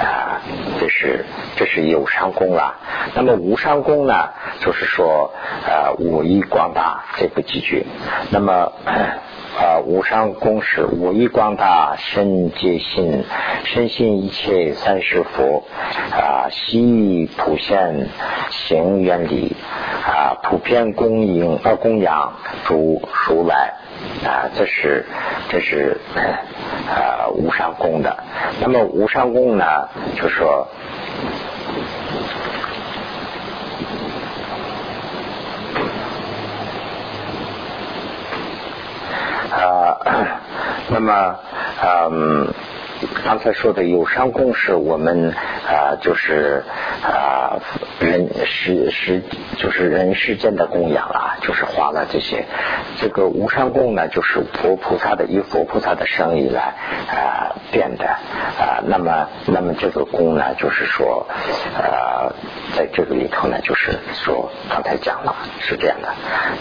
[0.00, 0.40] 啊！
[0.80, 2.76] 这是这是有伤功了。
[3.14, 4.30] 那么无伤功呢？
[4.60, 5.34] 就是说，
[5.66, 7.84] 呃，武艺广大这部几句。
[8.30, 8.72] 那么
[9.56, 13.24] 啊，无上功是我一光大，身皆信，
[13.64, 15.64] 身信一切三世佛
[16.12, 18.08] 啊，悉普现
[18.50, 19.56] 行原理
[20.06, 23.74] 啊，普遍供应啊供养诸如来。
[24.24, 25.06] 啊，这是
[25.48, 28.24] 这是呃无上功的。
[28.60, 30.68] 那么无上功呢，就说
[39.50, 39.96] 啊，
[40.90, 41.36] 那么
[42.10, 42.54] 嗯。
[43.24, 46.64] 刚才说的有伤功是我们啊，就是
[47.02, 47.60] 啊
[48.00, 49.22] 人世世
[49.58, 52.46] 就是人世间的供养啊，就是花了这些。
[52.98, 56.74] 这个无伤功呢，就是佛菩萨的以佛菩萨的生意来
[57.10, 58.80] 啊变的啊。
[58.86, 61.26] 那么那么这个功呢，就是说
[61.76, 62.32] 啊，
[62.74, 66.08] 在这个里头呢，就是说刚才讲了是这样的。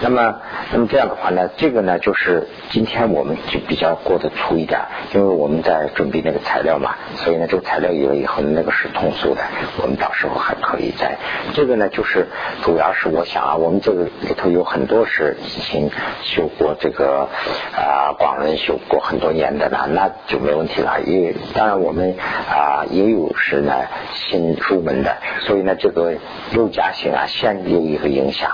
[0.02, 0.36] 那么
[0.74, 4.82] 那么这样的话呢，这个呢，就是今天我们就比较过得粗一点，
[5.13, 6.25] 因为我们在准备。
[6.26, 9.42] 那个材料嘛，所以呢，这个材料有了以后，那个是通俗的，
[9.80, 11.18] 我们到时候还可以再。
[11.54, 12.28] 这个呢，就是
[12.64, 15.92] 主要是我想啊，我们这个里头有很多是以前
[16.24, 17.30] 修过这个
[17.78, 21.00] 啊广人修过很多年的了，那就没问题了。
[21.06, 22.16] 因为当然我们
[22.50, 23.74] 啊也有是呢
[24.16, 26.16] 新入门的，所以呢这个
[26.52, 28.50] 六加行啊，先有一个影响。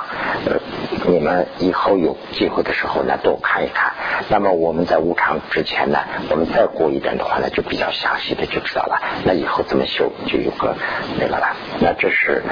[0.45, 0.59] 呃，
[1.07, 3.93] 你们以后有机会的时候呢，多看一看。
[4.29, 5.97] 那么我们在无常之前呢，
[6.29, 7.63] 我们再过一遍的话呢，就。
[7.71, 10.75] 比较详细的就知道了，那以后怎么修就有个
[11.17, 11.55] 那个了。
[11.79, 12.43] 那这是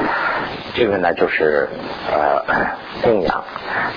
[0.73, 1.69] 这个呢，就是
[2.11, 2.43] 呃
[3.01, 3.43] 供养。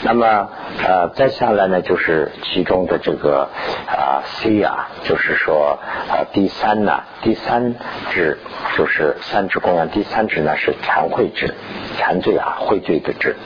[0.03, 0.49] 那么
[0.85, 3.49] 呃再下来呢，就是其中的这个
[3.87, 7.75] 啊 C 啊，就是说呃第三呢，第三
[8.11, 8.39] 支
[8.77, 11.55] 就是三支供养，第三支呢是忏悔支，
[11.99, 13.37] 忏罪啊，悔罪的支，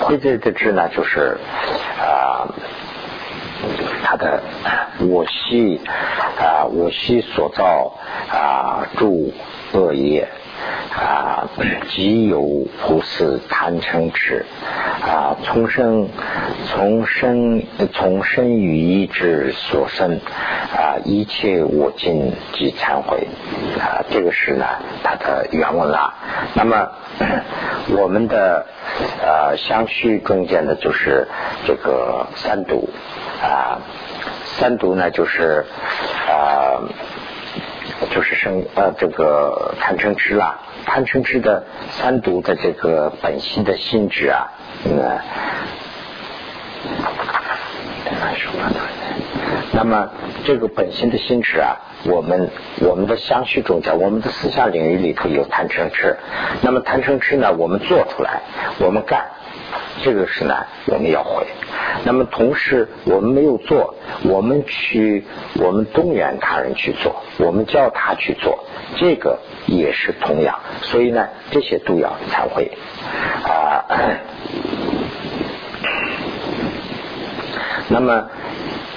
[0.00, 1.38] 悔罪的支呢就是
[2.00, 2.48] 啊。
[4.04, 4.42] 他的
[5.08, 5.80] 我系
[6.36, 7.92] 啊，我系所造
[8.28, 9.32] 啊，诸
[9.72, 10.28] 恶业
[10.94, 11.48] 啊，
[11.88, 12.40] 即有
[12.80, 14.44] 菩萨贪嗔痴
[15.02, 16.08] 啊，从生
[16.68, 20.20] 从生从生于意之所生
[20.76, 23.26] 啊，一切我尽即忏悔
[23.80, 24.66] 啊，这个是呢，
[25.02, 26.14] 它的原文啦。
[26.54, 26.88] 那么
[27.96, 28.66] 我们的
[29.22, 31.26] 呃相续中间的就是
[31.66, 32.88] 这个三毒。
[33.42, 33.80] 啊，
[34.44, 35.64] 三毒呢，就是
[36.28, 36.78] 啊，
[38.10, 44.50] 就是生呃这个贪嗔痴啦，贪嗔痴的三毒的这个本性的性质啊，
[44.84, 45.18] 嗯。
[49.74, 50.10] 那么
[50.44, 56.18] 这个本性的性质啊，我们我们的相续中讲，我们的思想领域里头有贪嗔痴。
[56.60, 58.42] 那么贪嗔痴呢，我们做出来，
[58.78, 59.30] 我们干，
[60.02, 61.46] 这个是呢，我们要会。
[62.04, 65.24] 那么同时我们没有做，我们去
[65.60, 68.64] 我们动员他人去做，我们叫他去做，
[68.96, 70.58] 这个也是同样。
[70.82, 72.70] 所以呢，这些都要忏悔
[73.44, 73.84] 啊。
[77.88, 78.28] 那么。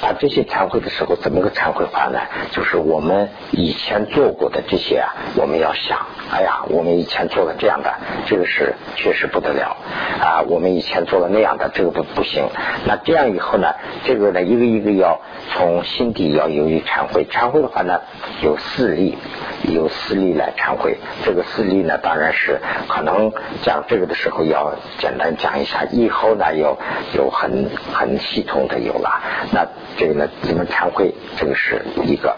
[0.05, 2.19] 啊，这些忏悔的时候怎么个忏悔法呢？
[2.51, 7.91] 就是我们以前做过的这些啊，我们要想，哎呀，我们以前做了这样的，
[8.27, 9.75] 这个是确实不得了
[10.19, 10.43] 啊。
[10.47, 12.47] 我们以前做了那样的，这个不不行。
[12.85, 15.21] 那这样以后呢，这个呢，一个一个要
[15.53, 17.25] 从心底要由于忏悔。
[17.25, 18.01] 忏悔的话呢，
[18.43, 19.17] 有四力，
[19.63, 20.99] 有四力来忏悔。
[21.23, 23.31] 这个四力呢，当然是可能
[23.63, 26.77] 讲这个的时候要简单讲一下，以后呢有
[27.15, 29.09] 有很很系统的有了
[29.51, 29.65] 那。
[29.97, 31.13] 这个呢，怎么忏悔？
[31.37, 32.35] 这个是一个。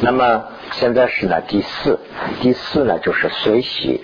[0.00, 1.98] 那么现在是呢，第四，
[2.40, 4.00] 第四呢就是随喜。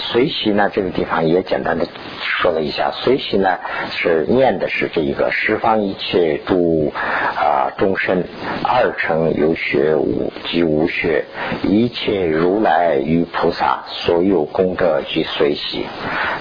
[0.00, 1.86] 随喜呢，这个地方也简单的
[2.20, 2.90] 说了一下。
[2.92, 3.58] 随喜呢
[3.90, 6.92] 是念的是这一个十方一切诸
[7.36, 8.24] 啊众生，
[8.62, 11.24] 二乘有学无即无学，
[11.62, 15.86] 一切如来与菩萨所有功德即随喜。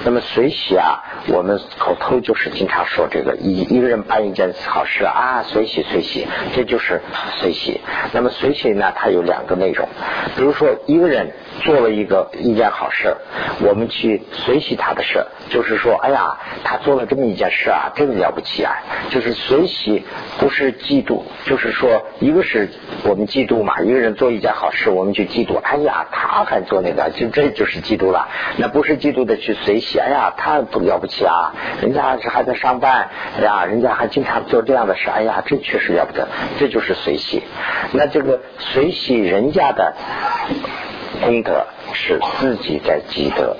[0.03, 5.76] 那么随喜啊，我们口头就是经常说这个一一个人办一件好事啊，随喜。
[5.83, 7.01] 随喜，这就是
[7.39, 7.81] 随喜。
[8.13, 9.87] 那么随喜呢，它有两个内容。
[10.35, 11.31] 比如说，一个人
[11.63, 13.15] 做了一个一件好事，
[13.61, 18.73] 我们去随喜他的事，就是说，哎呀，他做了这么一件事啊，真的了不起啊！
[19.09, 20.03] 就是随喜，
[20.39, 22.69] 不是嫉妒，就是说，一个是
[23.03, 28.29] 我们嫉妒嘛，一个人做一件好事，我们去嫉妒，哎呀，他还做那个，就这就是嫉妒了。
[28.57, 35.57] 那不是嫉妒的去随喜，哎呀，他不了不起啊，人家是还在上班，哎呀，人家还经常做这样的事，哎呀，这。
[35.67, 36.25] 确实了不得，
[36.57, 37.43] 这就是随喜。
[37.91, 39.93] 那这个随喜人家的
[41.21, 43.57] 功德，是自己在积德。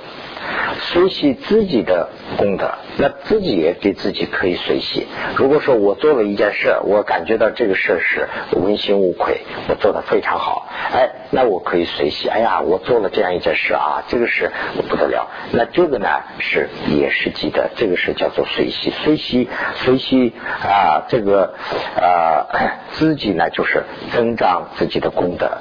[0.80, 5.06] 随喜自己的功德，那自己也给自己可以随喜。
[5.36, 12.30] 如果说我做了一件事，我感觉到这个事是问心无愧，我做的非常好，哎，那我可以随喜。
[12.30, 14.52] 哎呀，我做了这样一件事啊，这个是
[14.88, 15.28] 不得了。
[15.52, 16.08] 那这个呢
[16.40, 18.92] 是也是积德，这个是叫做随喜。
[19.04, 20.34] 随喜随喜
[20.64, 21.54] 啊，这个
[22.00, 22.48] 啊
[22.92, 23.84] 自己呢就是
[24.14, 25.58] 增长自己的功德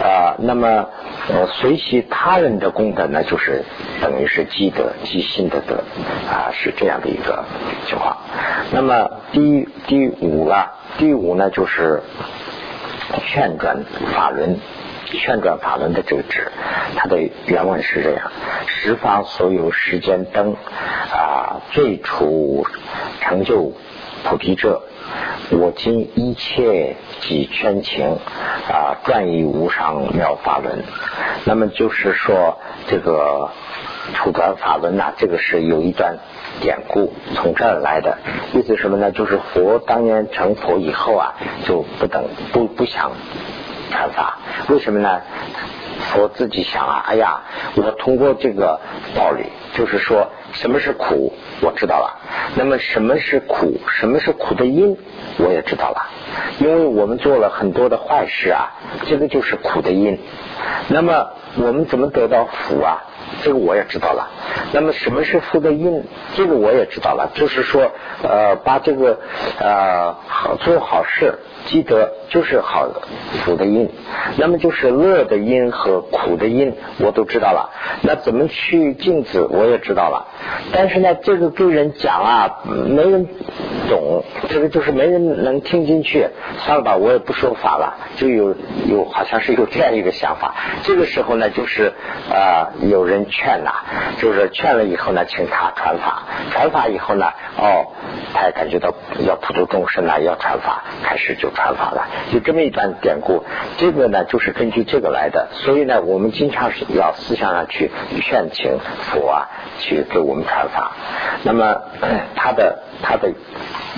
[0.00, 0.36] 啊。
[0.38, 0.88] 那么
[1.28, 3.64] 呃随喜他人的功德呢，就是
[4.00, 4.20] 等。
[4.20, 5.76] 于是积德积心的德
[6.28, 7.44] 啊，是这样的一个
[7.86, 8.16] 情况。
[8.72, 12.02] 那么第第五了，第五呢就是
[13.26, 14.58] 劝转法轮，
[15.06, 16.52] 劝转法轮的这个指，
[16.96, 18.30] 它的原文是这样：
[18.66, 20.54] 十方所有时间灯
[21.12, 22.66] 啊，最初
[23.20, 23.72] 成就
[24.24, 24.82] 菩提者，
[25.50, 28.18] 我今一切即圈情
[28.68, 30.84] 啊，转于无上妙法轮。
[31.44, 33.50] 那么就是说这个。
[34.12, 36.16] 出转法轮呐，这个是有一段
[36.60, 38.18] 典故从这儿来的，
[38.52, 39.10] 意思什么呢？
[39.10, 43.12] 就是佛当年成佛以后啊，就不等不不想
[43.90, 45.20] 传法，为什么呢？
[46.00, 47.42] 佛自己想啊，哎呀，
[47.76, 48.80] 我通过这个
[49.14, 49.44] 道理，
[49.74, 52.18] 就是说什么是苦，我知道了。
[52.54, 53.78] 那么什么是苦？
[53.88, 54.96] 什么是苦的因？
[55.38, 56.08] 我也知道了。
[56.58, 58.72] 因为我们做了很多的坏事啊，
[59.06, 60.18] 这个就是苦的因。
[60.88, 63.04] 那么我们怎么得到福啊？
[63.42, 64.28] 这个我也知道了。
[64.72, 66.04] 那么什么是福的因？
[66.34, 67.30] 这个我也知道了。
[67.34, 67.90] 就是说，
[68.22, 69.18] 呃，把这个
[69.58, 72.88] 呃好做好事积德，就是好
[73.44, 73.88] 福的因。
[74.36, 77.70] 那么就是乐的因和苦的因，我都知道了。
[78.02, 80.26] 那怎么去禁止，我也知道了。
[80.72, 83.26] 但是呢，这个跟人讲啊，没人
[83.88, 84.24] 懂。
[84.48, 86.26] 这个就是没人能听进去。
[86.64, 87.96] 算了吧，我也不说法了。
[88.16, 88.54] 就有
[88.86, 90.54] 有好像是有这样一个想法。
[90.82, 91.92] 这个时候呢，就是
[92.30, 93.26] 啊，有人。
[93.30, 93.70] 劝呐，
[94.18, 97.86] 就是劝了以后呢，请他传法，传法以后呢，哦，
[98.34, 98.92] 他也感觉到
[99.24, 103.44] 要普度众生呢，要传法，开始就传法了，就这么一段典故。
[103.76, 107.92] 这个呢，就是根据这个来的，所以呢，我们经常是要思想上去
[108.22, 108.80] 劝请
[109.12, 110.92] 佛啊，去给我们传法。
[111.44, 111.82] 那么
[112.34, 113.30] 他的他的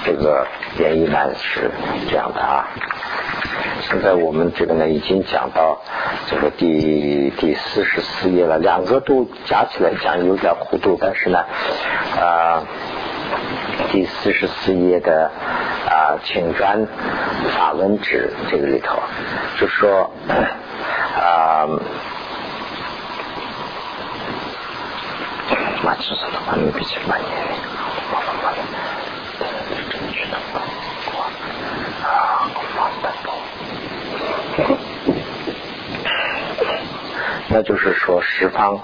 [0.04, 0.46] 这个
[0.78, 1.70] 原因呢是
[2.10, 2.68] 这样的啊。
[3.82, 5.80] 现在我们这个呢，已经讲到
[6.28, 11.44] 这个第第四十四页了，两个都加起来讲有点糊涂，但是呢，
[12.20, 12.62] 啊，
[13.90, 15.30] 第四十四页的
[15.88, 16.86] 啊，请转
[17.56, 18.98] 法轮指这个里头，
[19.58, 20.10] 就说
[21.16, 21.66] 啊，
[25.84, 27.56] 马其实的话，你比起来年龄，
[28.12, 28.56] 麻烦麻烦，
[29.90, 30.60] 争取能够
[32.02, 33.32] 啊，麻烦多。
[37.52, 38.80] 那就是说十方，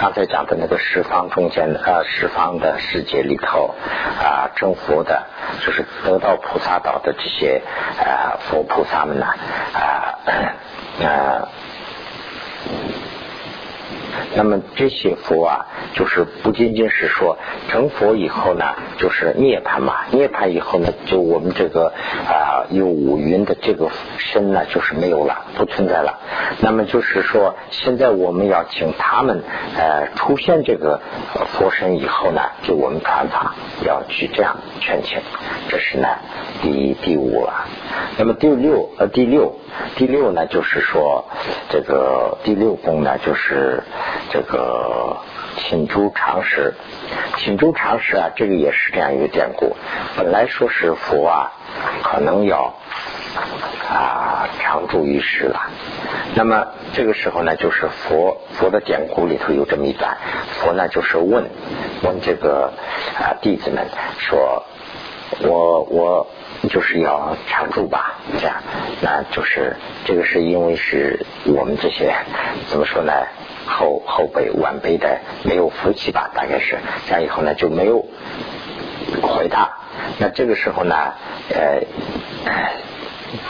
[0.00, 3.74] 刚才讲的那个十方中间啊十方的世界里头
[4.20, 5.26] 啊，正佛的，
[5.66, 7.60] 就是得到菩萨道的这些
[7.98, 10.14] 啊佛菩萨们呢啊
[11.04, 11.48] 啊。
[14.34, 17.36] 那么这些佛啊，就是不仅仅是说
[17.68, 18.64] 成佛以后呢，
[18.96, 20.06] 就是涅槃嘛。
[20.10, 21.92] 涅槃以后呢，就我们这个
[22.26, 26.18] 啊有五蕴的这个身呢，就是没有了，不存在了。
[26.60, 29.42] 那么就是说，现在我们要请他们
[29.76, 31.00] 呃出现这个
[31.52, 33.54] 佛身以后呢，给我们传法，
[33.84, 35.18] 要去这样劝请。
[35.68, 36.08] 这是呢
[36.62, 37.66] 第一第五了。
[38.16, 39.56] 那么第六呃第六
[39.96, 41.26] 第六呢，就是说
[41.68, 43.82] 这个第六宫呢，就是。
[44.30, 45.16] 这个
[45.56, 46.74] 请诸常识，
[47.36, 49.76] 请诸常识啊，这个也是这样一个典故。
[50.16, 51.52] 本来说是佛啊，
[52.02, 52.74] 可能要
[53.88, 55.68] 啊常住于世了。
[56.34, 60.16] 那么这个时候呢，就是佛佛的典故里头有这么一段，
[60.60, 61.50] 佛呢就是问
[62.02, 62.72] 问这个
[63.18, 63.86] 啊弟子们
[64.18, 64.64] 说，
[65.40, 66.26] 我我
[66.70, 68.14] 就是要常住吧？
[68.38, 68.56] 这样，
[69.02, 72.14] 那就是这个是因为是我们这些
[72.68, 73.12] 怎么说呢？
[73.66, 78.04] 后后辈晚辈的没有福气吧，大概是这样以后呢就没有
[79.22, 79.78] 回答。
[80.18, 80.94] 那这个时候呢，
[81.50, 81.82] 呃，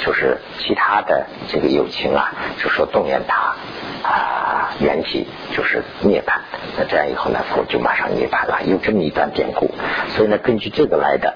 [0.04, 3.54] 就是其他的这个友情啊，就说动员他
[4.08, 5.24] 啊，圆寂
[5.56, 6.40] 就是涅槃。
[6.76, 8.62] 那这样以后呢，佛就马上涅槃了。
[8.64, 9.70] 有这么一段典故，
[10.16, 11.34] 所以呢，根据这个来的，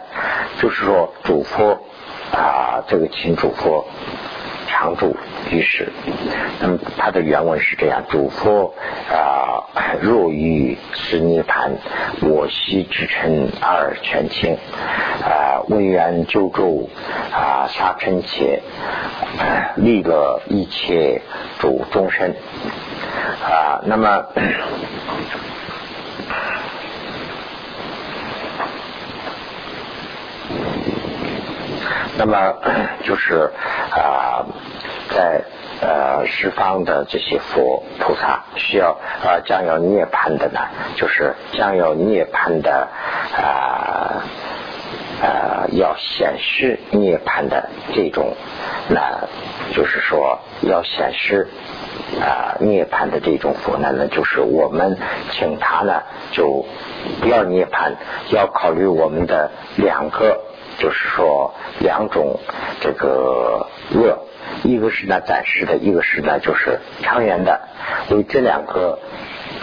[0.60, 1.80] 就是说主佛
[2.32, 3.86] 啊，这个请主佛。
[4.66, 5.16] 常住
[5.50, 5.92] 于世，
[6.60, 8.74] 那么他的原文是这样：主佛
[9.10, 9.64] 啊，
[10.00, 11.72] 若欲是涅盘，
[12.20, 14.56] 我昔之臣二全清
[15.22, 16.90] 啊，为愿救助
[17.32, 18.62] 啊，杀臣妾，
[19.76, 21.22] 利了一切
[21.58, 22.34] 主终身
[23.42, 23.80] 啊。
[23.84, 24.26] 那么，
[32.16, 32.54] 那么
[33.04, 33.50] 就是
[33.90, 34.46] 啊。
[35.08, 35.40] 在
[35.80, 40.60] 呃十方的这些佛菩萨需要呃将要涅槃的呢，
[40.96, 42.88] 就是将要涅槃的
[43.32, 44.20] 啊
[45.22, 48.34] 呃要显示涅槃的这种，
[48.88, 49.28] 那
[49.74, 51.48] 就是说要显示
[52.20, 54.98] 啊涅槃的这种佛呢，那就是我们
[55.30, 56.02] 请他呢
[56.32, 56.66] 就
[57.20, 57.92] 不要涅槃，
[58.30, 60.40] 要考虑我们的两个，
[60.78, 62.38] 就是说两种
[62.80, 64.18] 这个恶。
[64.62, 67.60] 一个是呢暂时的，一个是呢就是长远的。
[68.10, 69.00] 为这两个，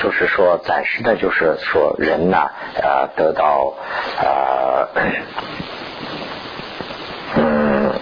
[0.02, 3.74] 就是说暂时的，就是说人呢呃得到
[4.20, 4.88] 呃
[7.38, 7.94] 嗯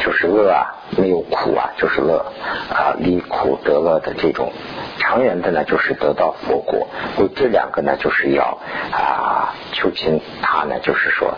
[0.00, 2.32] 就是乐啊，没有苦啊，就是乐
[2.70, 4.52] 啊离苦得乐的这种。
[4.98, 6.88] 长远的呢就是得到佛果。
[7.18, 8.58] 为这两个呢就是要
[8.90, 11.34] 啊求亲他呢就是说。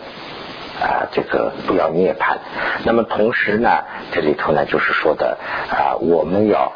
[0.81, 2.37] 啊，这个不要涅槃。
[2.83, 5.37] 那么同时呢，这里头呢就是说的
[5.69, 6.71] 啊，我们要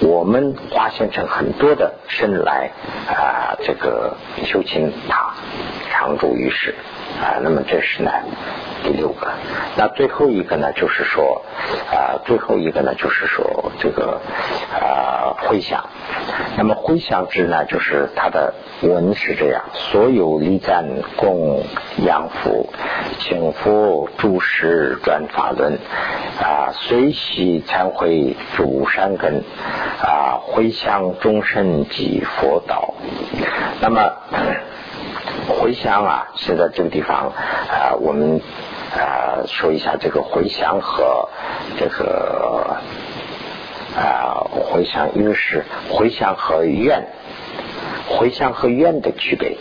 [0.00, 2.70] 我们化现成很多的身来
[3.08, 5.34] 啊，这个修行他
[5.90, 6.74] 常住于世
[7.20, 7.38] 啊。
[7.42, 8.10] 那么这是呢
[8.82, 9.28] 第六个。
[9.76, 11.42] 那最后一个呢，就是说
[11.90, 14.20] 啊，最后一个呢就是说这个
[14.72, 15.88] 啊回想。
[16.56, 20.84] 那么回想之呢，就是它的文是这样：所有离赞
[21.16, 21.64] 供
[22.04, 22.68] 养福。
[23.18, 25.78] 请佛住持转法轮
[26.40, 29.42] 啊，随喜忏悔主善根
[30.02, 32.94] 啊，回向终身即佛道。
[33.80, 34.12] 那么
[35.48, 37.32] 回乡啊，现在这个地方
[37.68, 38.40] 啊，我们
[38.94, 41.28] 啊说一下这个回乡和
[41.78, 42.76] 这个
[43.96, 47.06] 啊回乡，一个是回乡和愿，
[48.08, 49.56] 回乡和愿的区别。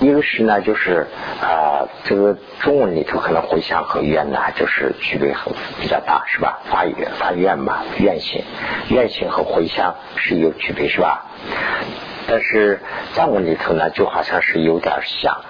[0.00, 1.06] 一个是呢，就是
[1.40, 6.58] 啊，这个中文里头可能回乡和愿呢，就是区别很比较大，是吧？
[6.70, 8.42] 发愿发愿嘛，愿行，
[8.88, 11.26] 愿行和回乡是有区别，是吧？
[12.28, 12.80] 但是
[13.14, 15.40] 藏文里头呢，就好像是有点像，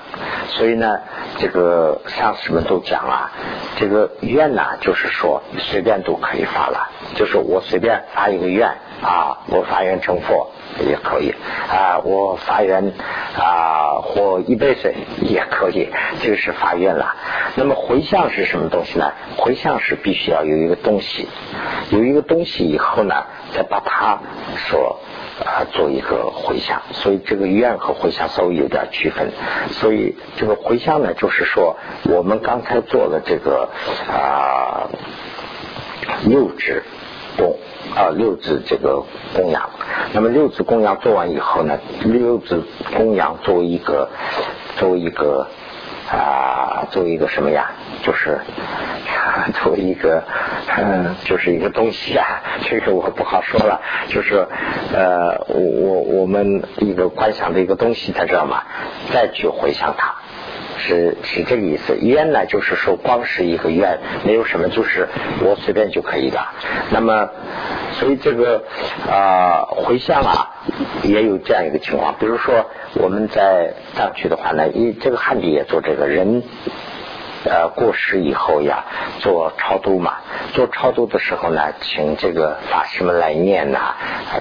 [0.48, 1.00] 所以呢，
[1.38, 3.32] 这个上师们都讲啊，
[3.76, 8.68] 这个愿呢，就是说随便都可以发了，就是我随便发一个愿
[9.02, 10.50] 啊，我发愿成佛。
[10.88, 11.34] 也可以
[11.70, 12.94] 啊，我发愿
[13.36, 15.90] 啊活一辈子也可以，
[16.22, 17.14] 这个是发愿了。
[17.56, 19.12] 那么回向是什么东西呢？
[19.36, 21.28] 回向是必须要有一个东西，
[21.90, 24.18] 有一个东西以后呢，再把它
[24.70, 24.98] 所
[25.44, 26.82] 啊做一个回向。
[26.92, 29.30] 所以这个愿和回向稍微有点区分。
[29.70, 33.68] 所以这个回向呢，就是说我们刚才做的这个
[34.08, 34.88] 啊
[36.24, 36.82] 六指
[37.36, 37.56] 供。
[37.94, 39.68] 啊，六字这个供养，
[40.14, 42.62] 那么六字供养做完以后呢，六字
[42.96, 44.08] 供养作为一个，
[44.78, 45.46] 作为一个
[46.10, 47.72] 啊，作为一个什么呀？
[48.02, 48.38] 就是
[49.62, 50.22] 作为一个，
[50.76, 53.80] 嗯，就是一个东西啊， 这个我不好说了。
[54.08, 54.46] 就是
[54.92, 58.62] 呃，我我们一个观想的一个东西，他知道吗？
[59.12, 60.14] 再去回想它。
[60.78, 65.06] 是是这个意思，愿呢就是说光是一个愿，没有什么，就是
[65.44, 66.40] 我随便就可以的。
[66.90, 67.28] 那么，
[67.92, 68.64] 所以这个
[69.08, 70.50] 啊回向啊
[71.04, 76.42] 也有这样一个情况，比如说我们在藏区的话呢，一这个汉地也做这个人。
[77.44, 78.84] 呃，过世以后呀，
[79.20, 80.16] 做超度嘛。
[80.54, 83.94] 做超度的时候呢，请这个法师们来念呐。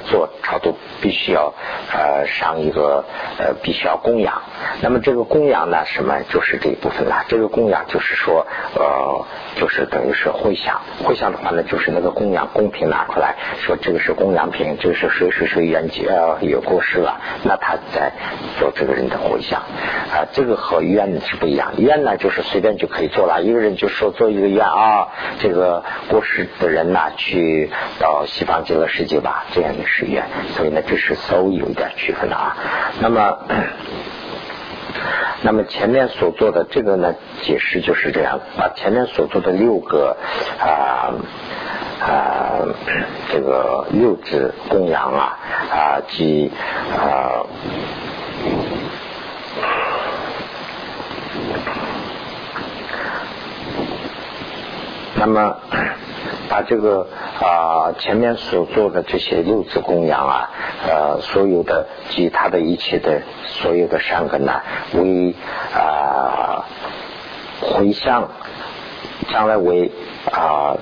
[0.10, 1.54] 做超度必须要
[1.92, 3.04] 呃上一个
[3.38, 4.42] 呃必须要供养。
[4.82, 7.26] 那么这个供养呢，什么就是这一部分了。
[7.28, 8.46] 这个供养就是说
[8.76, 9.26] 呃，
[9.60, 10.82] 就是等于是回向。
[11.04, 16.08] 回向的话呢，就是那个供养供品拿出来说，这个是供养品，这个是谁谁谁冤结
[16.42, 18.12] 有过世了，那他在
[18.60, 20.28] 做这个人的回向啊。
[20.32, 22.91] 这个和冤是不一样，冤呢就是随便就。
[22.92, 25.08] 可以做了，一个人就说做一个愿啊，
[25.40, 27.70] 这个过世的人呐，去
[28.00, 30.26] 到西方极乐世界吧，这样的是愿。
[30.56, 32.56] 所以呢，这是稍微有一点区分的啊。
[33.00, 33.38] 那么，
[35.42, 40.18] 那么前面所做的这个呢，解释就是这样，把前面所做的六个
[40.60, 41.14] 啊
[42.02, 42.68] 啊
[43.32, 45.40] 这个六字供养啊
[45.72, 46.52] 啊及
[46.96, 47.46] 啊。
[55.22, 55.56] 那么，
[56.50, 57.06] 把这个
[57.40, 60.50] 啊前面所做的这些六字供养啊，
[60.84, 64.62] 呃，所有的及他的一切的所有的善根呢，
[64.96, 65.36] 为
[65.76, 66.66] 啊
[67.62, 68.30] 回向，
[69.30, 69.92] 将来为
[70.32, 70.76] 啊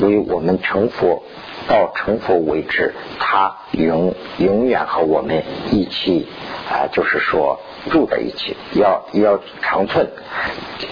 [0.00, 1.22] 为我们成佛
[1.68, 6.26] 到成佛为止，他永永远和我们一起
[6.70, 7.58] 啊，就是说。
[7.88, 10.06] 住在一起，要要长存，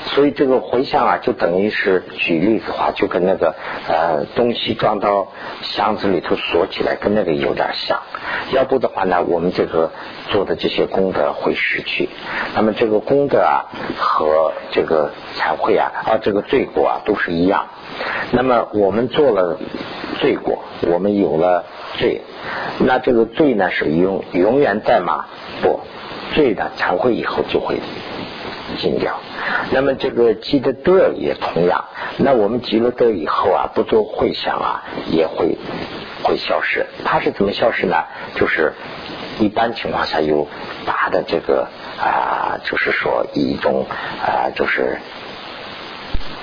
[0.06, 3.54] 所以这个回向啊，就等于是举例子话，就跟那个
[3.86, 5.28] 呃东西装到
[5.60, 8.00] 箱子里头锁起来，跟那个有点像。
[8.52, 9.90] 要不的话呢，我们这个
[10.30, 12.08] 做的这些功德会失去。
[12.54, 13.68] 那么这个功德啊
[13.98, 17.66] 和这个忏悔啊啊这个罪过啊都是一样。
[18.30, 19.58] 那么我们做了
[20.20, 21.66] 罪过，我们有了
[21.98, 22.22] 罪，
[22.78, 25.26] 那这个罪呢是永永远在吗？
[25.62, 25.80] 不。
[26.34, 27.80] 罪的忏悔以后就会
[28.76, 29.18] 尽掉，
[29.70, 31.86] 那么这个积的德也同样，
[32.18, 35.56] 那我们积了德以后啊，不做回向啊，也会
[36.22, 36.84] 会消失。
[37.02, 37.96] 它是怎么消失呢？
[38.34, 38.74] 就是
[39.40, 40.46] 一般情况下有
[40.84, 41.66] 大的这个
[41.98, 43.86] 啊，就是说一种
[44.22, 44.98] 啊，就是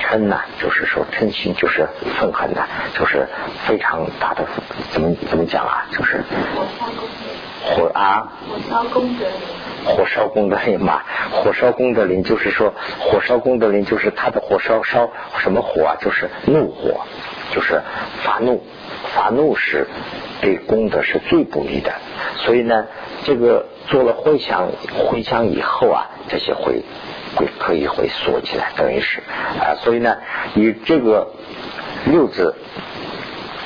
[0.10, 1.88] 嗔呐，就是说嗔心，就是
[2.20, 3.28] 愤恨呐，就是
[3.68, 4.46] 非常大的
[4.92, 5.86] 怎么怎么讲啊？
[5.92, 6.24] 就是
[7.64, 11.02] 火啊，火烧功德林火烧功德林嘛，
[11.32, 15.96] 火烧功德林就是说，火烧功德林就是他的火烧烧什么火啊？
[16.00, 17.06] 就是怒火，
[17.52, 17.82] 就是
[18.24, 18.64] 发怒，
[19.16, 19.88] 发怒是
[20.42, 21.94] 对功德是最不利的。
[22.38, 22.86] 所以呢，
[23.24, 24.70] 这个做了回想，
[25.08, 26.84] 回想以后啊，这些会
[27.66, 29.24] 可以会锁起来，等于是
[29.60, 29.76] 啊。
[29.82, 30.18] 所以呢，
[30.56, 31.28] 以这个
[32.06, 32.54] 六字。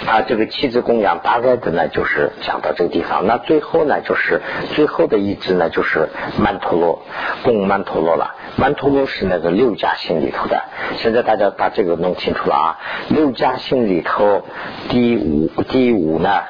[0.08, 3.28] 啊，这个七字供养大概的呢，就是讲到这个地方。
[3.28, 4.42] 那最后呢，就是
[4.74, 6.08] 最后的一支呢，就是
[6.40, 7.04] 曼陀罗
[7.44, 8.34] 供曼陀罗了。
[8.56, 10.64] 曼陀罗是那个六加心里头的。
[11.00, 12.80] 现在大家把这个弄清楚了啊。
[13.10, 14.46] 六加心里头
[14.88, 16.44] 第五第五呢，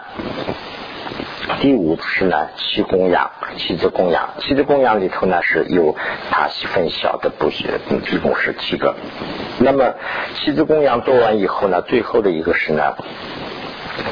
[1.60, 4.30] 第五是呢七供养，七字供养。
[4.40, 5.96] 七字供养里头呢是有
[6.32, 7.80] 它细分小的部学，
[8.12, 8.96] 一共是七个。
[9.60, 9.96] 那么
[10.36, 12.96] 七字供养做完以后呢，最后的一个是呢。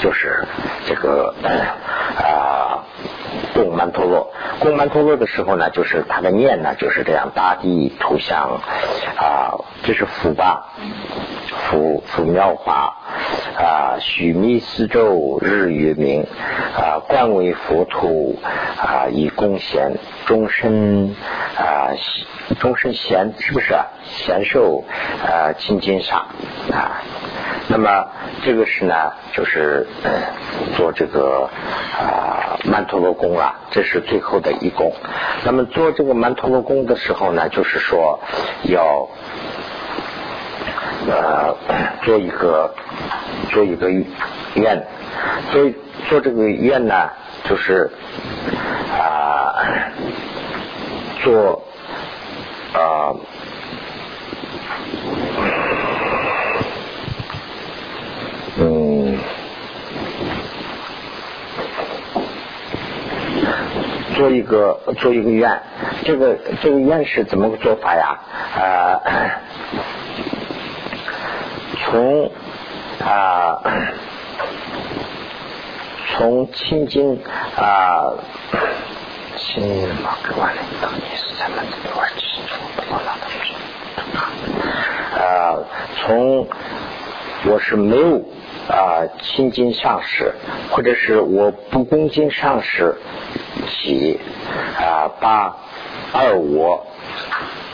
[0.01, 0.45] 就是
[0.85, 2.66] 这个啊，
[3.57, 8.61] 供曼陀罗，供曼陀罗的时候呢，就是他的念呢，就是这样，大地图像
[9.17, 10.73] 啊，这是福吧，
[11.49, 12.93] 福福妙华
[13.57, 16.27] 啊，许弥四周日月明
[16.77, 18.37] 啊，观为佛土
[18.77, 19.97] 啊，以供献
[20.27, 21.15] 终身
[21.57, 21.89] 啊，
[22.55, 23.85] 终身贤是不是啊？
[24.05, 24.83] 贤受
[25.23, 26.27] 啊，清净上
[26.71, 27.01] 啊。
[27.69, 28.07] 那么
[28.43, 28.93] 这个是呢，
[29.33, 29.85] 就是
[30.75, 31.49] 做这个
[31.99, 34.93] 啊曼陀罗功了，这是最后的一功。
[35.43, 38.21] 那么做这个曼陀罗功的时候呢，就是说
[38.63, 39.09] 要
[41.07, 41.55] 呃
[42.03, 42.73] 做一个
[43.49, 43.91] 做一个
[44.55, 44.87] 愿，
[45.51, 45.69] 做
[46.09, 47.09] 做这个愿呢，
[47.49, 47.91] 就是
[48.97, 49.91] 啊
[51.21, 51.63] 做
[52.73, 53.13] 啊。
[58.59, 59.19] 嗯，
[64.15, 65.61] 做一个做一个愿，
[66.03, 68.17] 这个这个愿是怎么个做法呀？
[68.55, 68.99] 啊，
[71.85, 72.31] 从
[73.05, 73.61] 啊
[76.15, 77.21] 从清净
[77.55, 78.09] 啊，
[79.37, 80.49] 清嘛，格瓦
[80.81, 83.27] 当你是咱们这个清楚不了的
[85.15, 85.55] 啊，
[85.97, 86.47] 从
[87.45, 88.23] 我是没有。
[88.67, 90.33] 啊，亲近上师，
[90.71, 92.97] 或者是我不恭敬上师
[93.69, 94.19] 起
[94.77, 95.55] 啊，把
[96.11, 96.85] 二我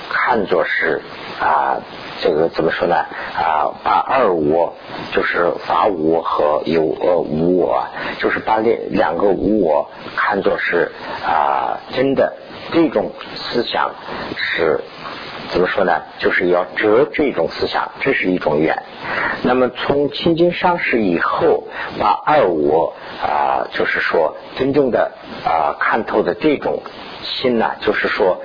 [0.07, 1.01] 看作是
[1.41, 1.81] 啊，
[2.21, 2.95] 这个怎么说呢？
[2.95, 4.75] 啊，把二我
[5.13, 7.87] 就是法我和有呃无我，
[8.19, 10.91] 就是把两两个无我看作是
[11.25, 12.33] 啊真的，
[12.71, 13.89] 这种思想
[14.37, 14.79] 是。
[15.53, 16.01] 怎么说呢？
[16.17, 18.81] 就是要折这种思想，这是一种愿。
[19.43, 21.65] 那么从清净上市以后，
[21.99, 25.11] 把二我啊，就是说真正的
[25.45, 26.81] 啊看透的这种
[27.21, 28.41] 心呢，就是说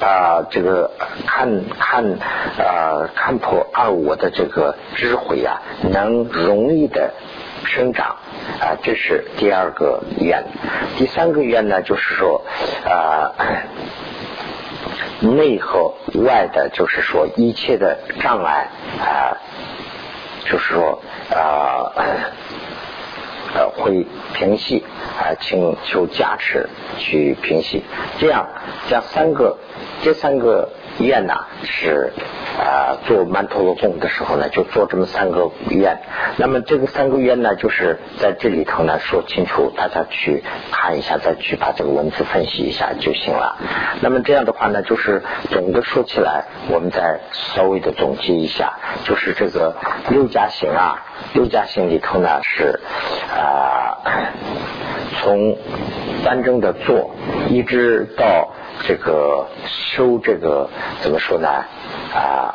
[0.00, 0.90] 啊这个
[1.26, 5.60] 看看啊看破二我的这个智慧啊，
[5.92, 7.12] 能容易的
[7.66, 8.16] 生长
[8.58, 10.44] 啊，这是第二个愿。
[10.96, 12.42] 第三个愿呢，就是说
[12.86, 13.32] 啊。
[15.20, 18.68] 内和外的，就是说一切的障碍
[19.00, 19.36] 啊，
[20.44, 21.92] 就是说啊
[23.56, 24.84] 呃会平息
[25.18, 27.82] 啊，请求加持去平息，
[28.18, 28.46] 这样
[28.90, 29.56] 这三个
[30.02, 32.12] 这三个愿呐是。
[32.58, 35.98] 啊，做曼陀罗供的时候呢，就做这么三个愿。
[36.38, 40.42] 那么这个三个愿呢，就是在这里头呢说清楚，大家去
[40.72, 43.58] 看一下，再去把这个文字分析一下就行了。
[44.00, 48.72] 那么这样的话呢，就是整个说起来，我们再稍微的总结一下，
[49.04, 49.76] 就是这个
[50.08, 51.04] 六加行啊，
[51.34, 52.80] 六家行里头呢是
[53.34, 53.98] 啊，
[55.20, 55.56] 从
[56.24, 57.10] 单正的做，
[57.48, 58.52] 一直到
[58.86, 60.68] 这个修这个
[61.00, 61.48] 怎么说呢？
[62.14, 62.54] 啊。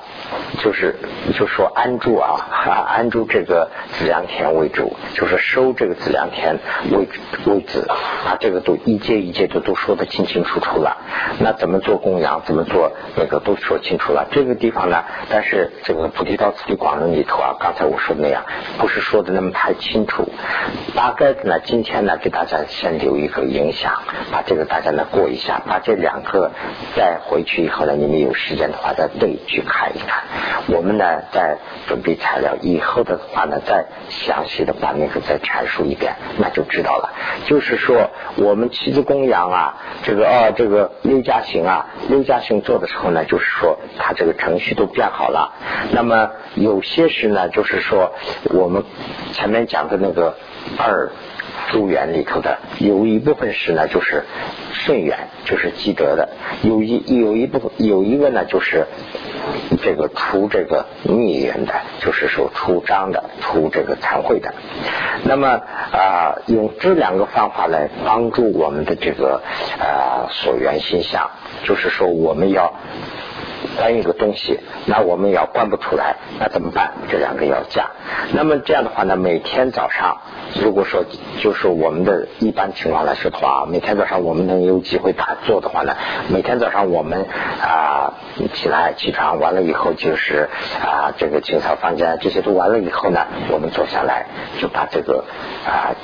[0.60, 0.96] 就是
[1.34, 6.58] 就说安住啊，啊安住这个子良田为主，就是收这个子良田
[6.92, 7.08] 为
[7.46, 10.98] 为子，啊，这个都一阶一阶的都说的清清楚楚了。
[11.40, 14.28] 那怎么做供养，怎么做那个都说清楚了。
[14.32, 18.44] 这个地方呢，但是这个菩提道次第广论里头啊，刚才我说的那样，
[18.78, 20.30] 不是说的那么太清楚。
[20.96, 26.52] 大概呢，今天呢，给大家先留一个影响，把这个大家呢过一下，把这两个
[26.96, 30.24] 再回去以后呢，你们有时间的话再对去看一看。
[30.68, 31.58] 我们呢，在
[31.88, 37.14] 准备材料以后的话呢，再详细的把那个再阐述一遍，那就知道了。
[37.46, 45.54] 就是说，我们七子供养啊，这个啊，这个六家行啊，六家行做的时候呢，就是说，它这个程序都变好了。
[45.92, 48.14] 那么有些是呢，就是说，
[48.54, 48.84] 我们
[49.34, 50.36] 前面讲的那个
[50.78, 51.12] 二。
[51.72, 54.24] 诸缘里头的有一部分是呢，就是
[54.74, 56.30] 顺缘，就是积德的；
[56.64, 58.86] 有一有一部分有一个呢，就是
[59.82, 64.54] 这个出这个逆缘的，就是说出章的、出这个惭愧的。
[65.24, 65.48] 那么
[65.92, 69.42] 啊，用这两个方法来帮助我们的这个
[69.80, 71.32] 啊所缘心想，
[71.64, 72.74] 就是说我们要。
[73.78, 76.92] 关一个东西，那我们要关不出来，那怎么办？
[77.10, 77.92] 这两个要加。
[78.34, 80.18] 那么这样的话呢，每天早上，
[80.62, 81.04] 如果说
[81.40, 85.96] 就是我们的一般情况来说的话，每天早上我们能有机会打坐的话呢，
[86.30, 87.26] 每天早上我们
[87.62, 88.14] 啊
[88.54, 90.50] 起来起床完了以后，就是
[90.84, 94.28] 啊这个清扫房间这些都完了以后呢，我们坐下来
[94.60, 95.26] 就把这个
[95.66, 95.96] 啊。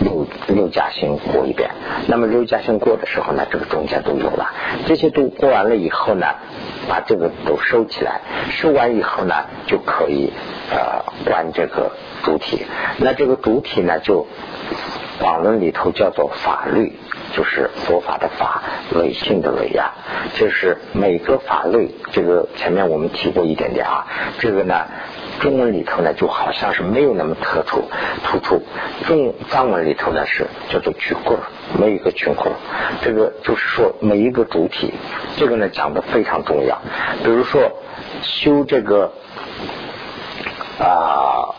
[0.00, 1.70] 六六加星过一遍，
[2.08, 4.52] 那么六加星过的时候呢，这个中间都有了，
[4.86, 6.26] 这些都过完了以后呢，
[6.88, 10.32] 把这这个都收起来，收完以后呢，就可以
[10.68, 11.92] 呃观这个
[12.24, 12.66] 主体。
[12.98, 14.26] 那这个主体呢，就
[15.22, 16.92] 网络里头叫做法律，
[17.32, 18.62] 就是佛法的法，
[18.96, 19.92] 唯性的唯呀，
[20.34, 24.08] 就是每个法律，这个前面我们提过一点点啊，
[24.40, 24.84] 这个呢。
[25.40, 27.84] 中文里头呢，就好像是没有那么突出
[28.24, 28.62] 突出。
[29.06, 31.38] 中藏文里头呢是叫做曲棍，
[31.78, 32.52] 没有一个群棍。
[33.02, 34.94] 这个就是说每一个主体，
[35.36, 36.80] 这个呢讲的非常重要。
[37.22, 37.60] 比如说
[38.22, 39.12] 修这个
[40.78, 41.54] 啊，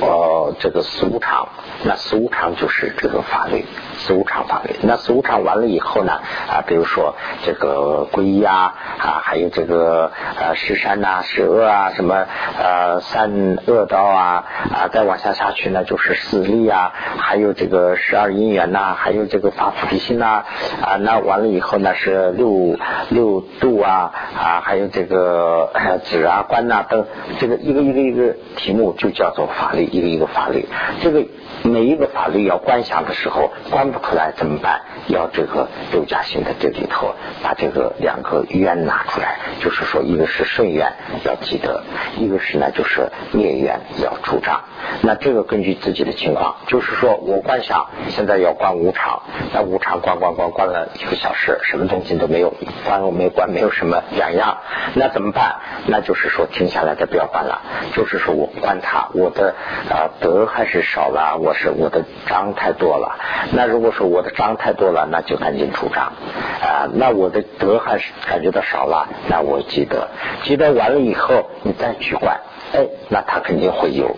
[0.00, 1.48] 呃这个四无常，
[1.84, 3.64] 那四无常就是这个法律，
[3.98, 4.74] 四无常法律。
[4.82, 6.12] 那四无常完了以后呢，
[6.48, 12.26] 啊，比如说这个皈依啊，啊，还有这个呃十善呐、十恶啊，什么
[12.58, 20.44] 呃善恶道啊，啊，再往下下去呢，就是四力啊，还有这个十二因缘呐，还有这个发菩提心呐，
[20.82, 22.76] 啊，那完了以后呢是六
[23.10, 25.70] 六度啊，啊，还有这个
[26.04, 27.06] 止啊观呐等，
[27.38, 30.66] 这个一个一个一个题目就叫做法律，一个一个法律，
[31.02, 31.24] 这个。
[31.62, 34.80] 每一个法律要观想的时候，观不出来怎么办？
[35.08, 40.90] 要这个六加心的这里头，把这个两个愿拿出来，就是说，一个是顺愿
[41.22, 41.82] 要记得，
[42.16, 44.62] 一个是呢就是灭愿要主张。
[45.02, 49.22] 那这个根据自己的情况，就是说我观想现在要观无常，
[49.52, 52.54] 那无常观观观观了一个小时，什么东西都没有，
[52.86, 54.56] 观我没观，没有什么两样，
[54.94, 55.56] 那怎么办？
[55.88, 57.60] 那就是说停下来的不要观了，
[57.92, 59.54] 就是说我观它，我的
[59.88, 61.54] 啊德还是少了我。
[61.60, 63.18] 是我的章太多了，
[63.52, 66.14] 那如果说我的章太多了，那就赶紧出章
[66.62, 66.88] 啊。
[66.94, 70.08] 那我的德还是感觉到少了，那我积德，
[70.42, 72.40] 积德完了以后，你再去管，
[72.72, 74.16] 哎，那他肯定会有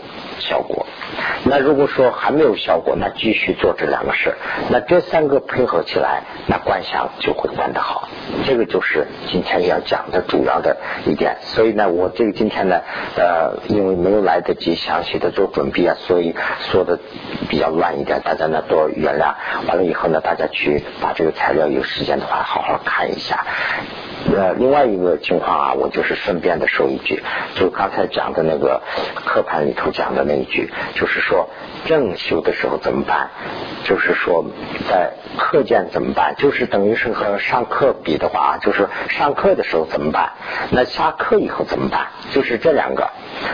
[0.48, 0.86] 效果。
[1.44, 4.34] 那如果说还没有效果，那继续做这两个事，
[4.70, 8.08] 那这三个配合起来，那观想就会观得好。
[8.46, 11.36] 这个就是今天要讲的主要的一点。
[11.40, 12.80] 所以呢，我这个今天呢，
[13.16, 16.34] 呃，因为没有来得及详细的做准备啊，所以
[16.70, 16.98] 说的
[17.48, 19.34] 比较乱一点，大家呢多原谅。
[19.68, 23.44] 完了以后呢，大家去把这个材料有时间的话好好看一下。
[24.34, 27.22] 呃，另外一个情况啊，我就是顺便的说一句，
[27.56, 28.80] 就刚才讲的那个
[29.24, 31.48] 课盘里头讲的那一句，就是说
[31.86, 33.30] 正修的时候怎么办？
[33.84, 34.44] 就是说
[34.88, 36.34] 在课间怎么办？
[36.36, 40.32] 就是等于是和上课比的话，就是上课的时候怎么办？
[40.70, 42.08] 那下课以后怎么办？
[42.32, 43.10] 就是这两个。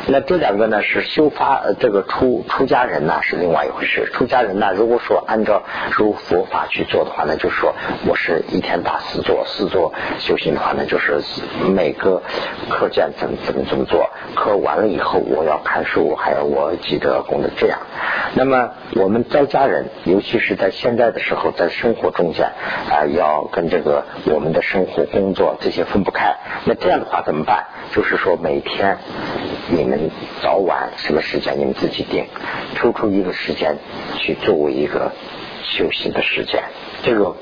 [0.07, 4.11] 那这两个呢是修发这个出出家人呢是另外一回事。
[4.13, 5.63] 出家人呢，如果说按照
[5.93, 7.75] 如佛法去做的话，那就是说
[8.07, 11.21] 我是一天打四坐，四坐修行的话呢，就是
[11.75, 12.23] 每个
[12.69, 17.79] 课间怎么怎么怎么做，课完了以后我要看书，还有我记得功德这样。
[18.35, 22.53] 那么我们在家人，尤其是在现在的时候，在生活中间
[22.91, 26.37] 啊，要跟这个我们的生活工作这些分不开。
[26.65, 27.65] 那这样的话怎么办？
[27.93, 28.99] 就是说每天。
[29.71, 30.11] 你们
[30.41, 32.25] 早晚什么时间你们自己定，
[32.75, 33.77] 抽出一个时间
[34.17, 35.13] 去作为一个
[35.63, 36.63] 休息的时间，
[37.03, 37.37] 这个。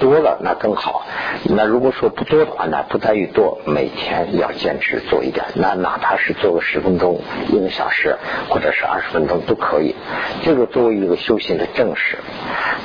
[0.00, 1.06] 多了那更好，
[1.44, 8.16] 那如果说不多的话呢，不在于多，每天要坚持做一点，那哪怕是做个十分钟、一个小时，
[8.48, 9.94] 或者是二十分钟都可以。
[10.42, 12.18] 这个作为一个修行的正式，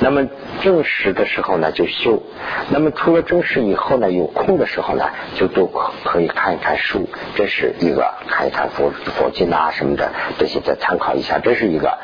[0.00, 0.26] 那么
[0.62, 2.22] 正式的时候呢就修，
[2.70, 11.98] 那么除了正式以后呢，有空的时候呢就都可可以看一看书，这是一个看一看佛佛经啊什么的，这些再参考一下，这是一个。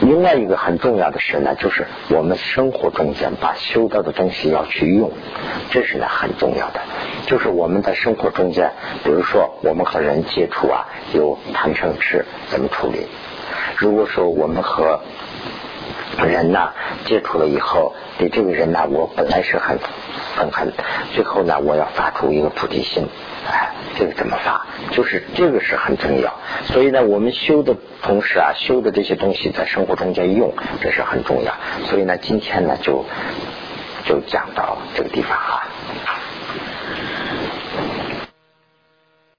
[0.00, 5.10] 另外一个很重要的事呢，就是我们生活中间把修到的东西要去用，
[5.70, 6.80] 这是呢很重要的。
[7.26, 8.70] 就是我们在生活中间，
[9.04, 13.06] 比如说我们和人接触啊，有贪嗔痴怎么处理？
[13.76, 15.00] 如果说我们和
[16.24, 16.72] 人呐
[17.04, 19.78] 接触了以后，对这个人呢，我本来是很
[20.36, 20.72] 愤恨，
[21.12, 23.06] 最后呢，我要发出一个菩提心，
[23.50, 24.66] 哎，这个怎么发？
[24.92, 26.32] 就是这个是很重要。
[26.64, 31.52] 所以呢，我们修的同时啊，修的这些东西在生活中间用，这是很重要。
[31.86, 33.04] 所以呢，今天呢就。
[34.06, 35.62] 就讲到这个地方哈。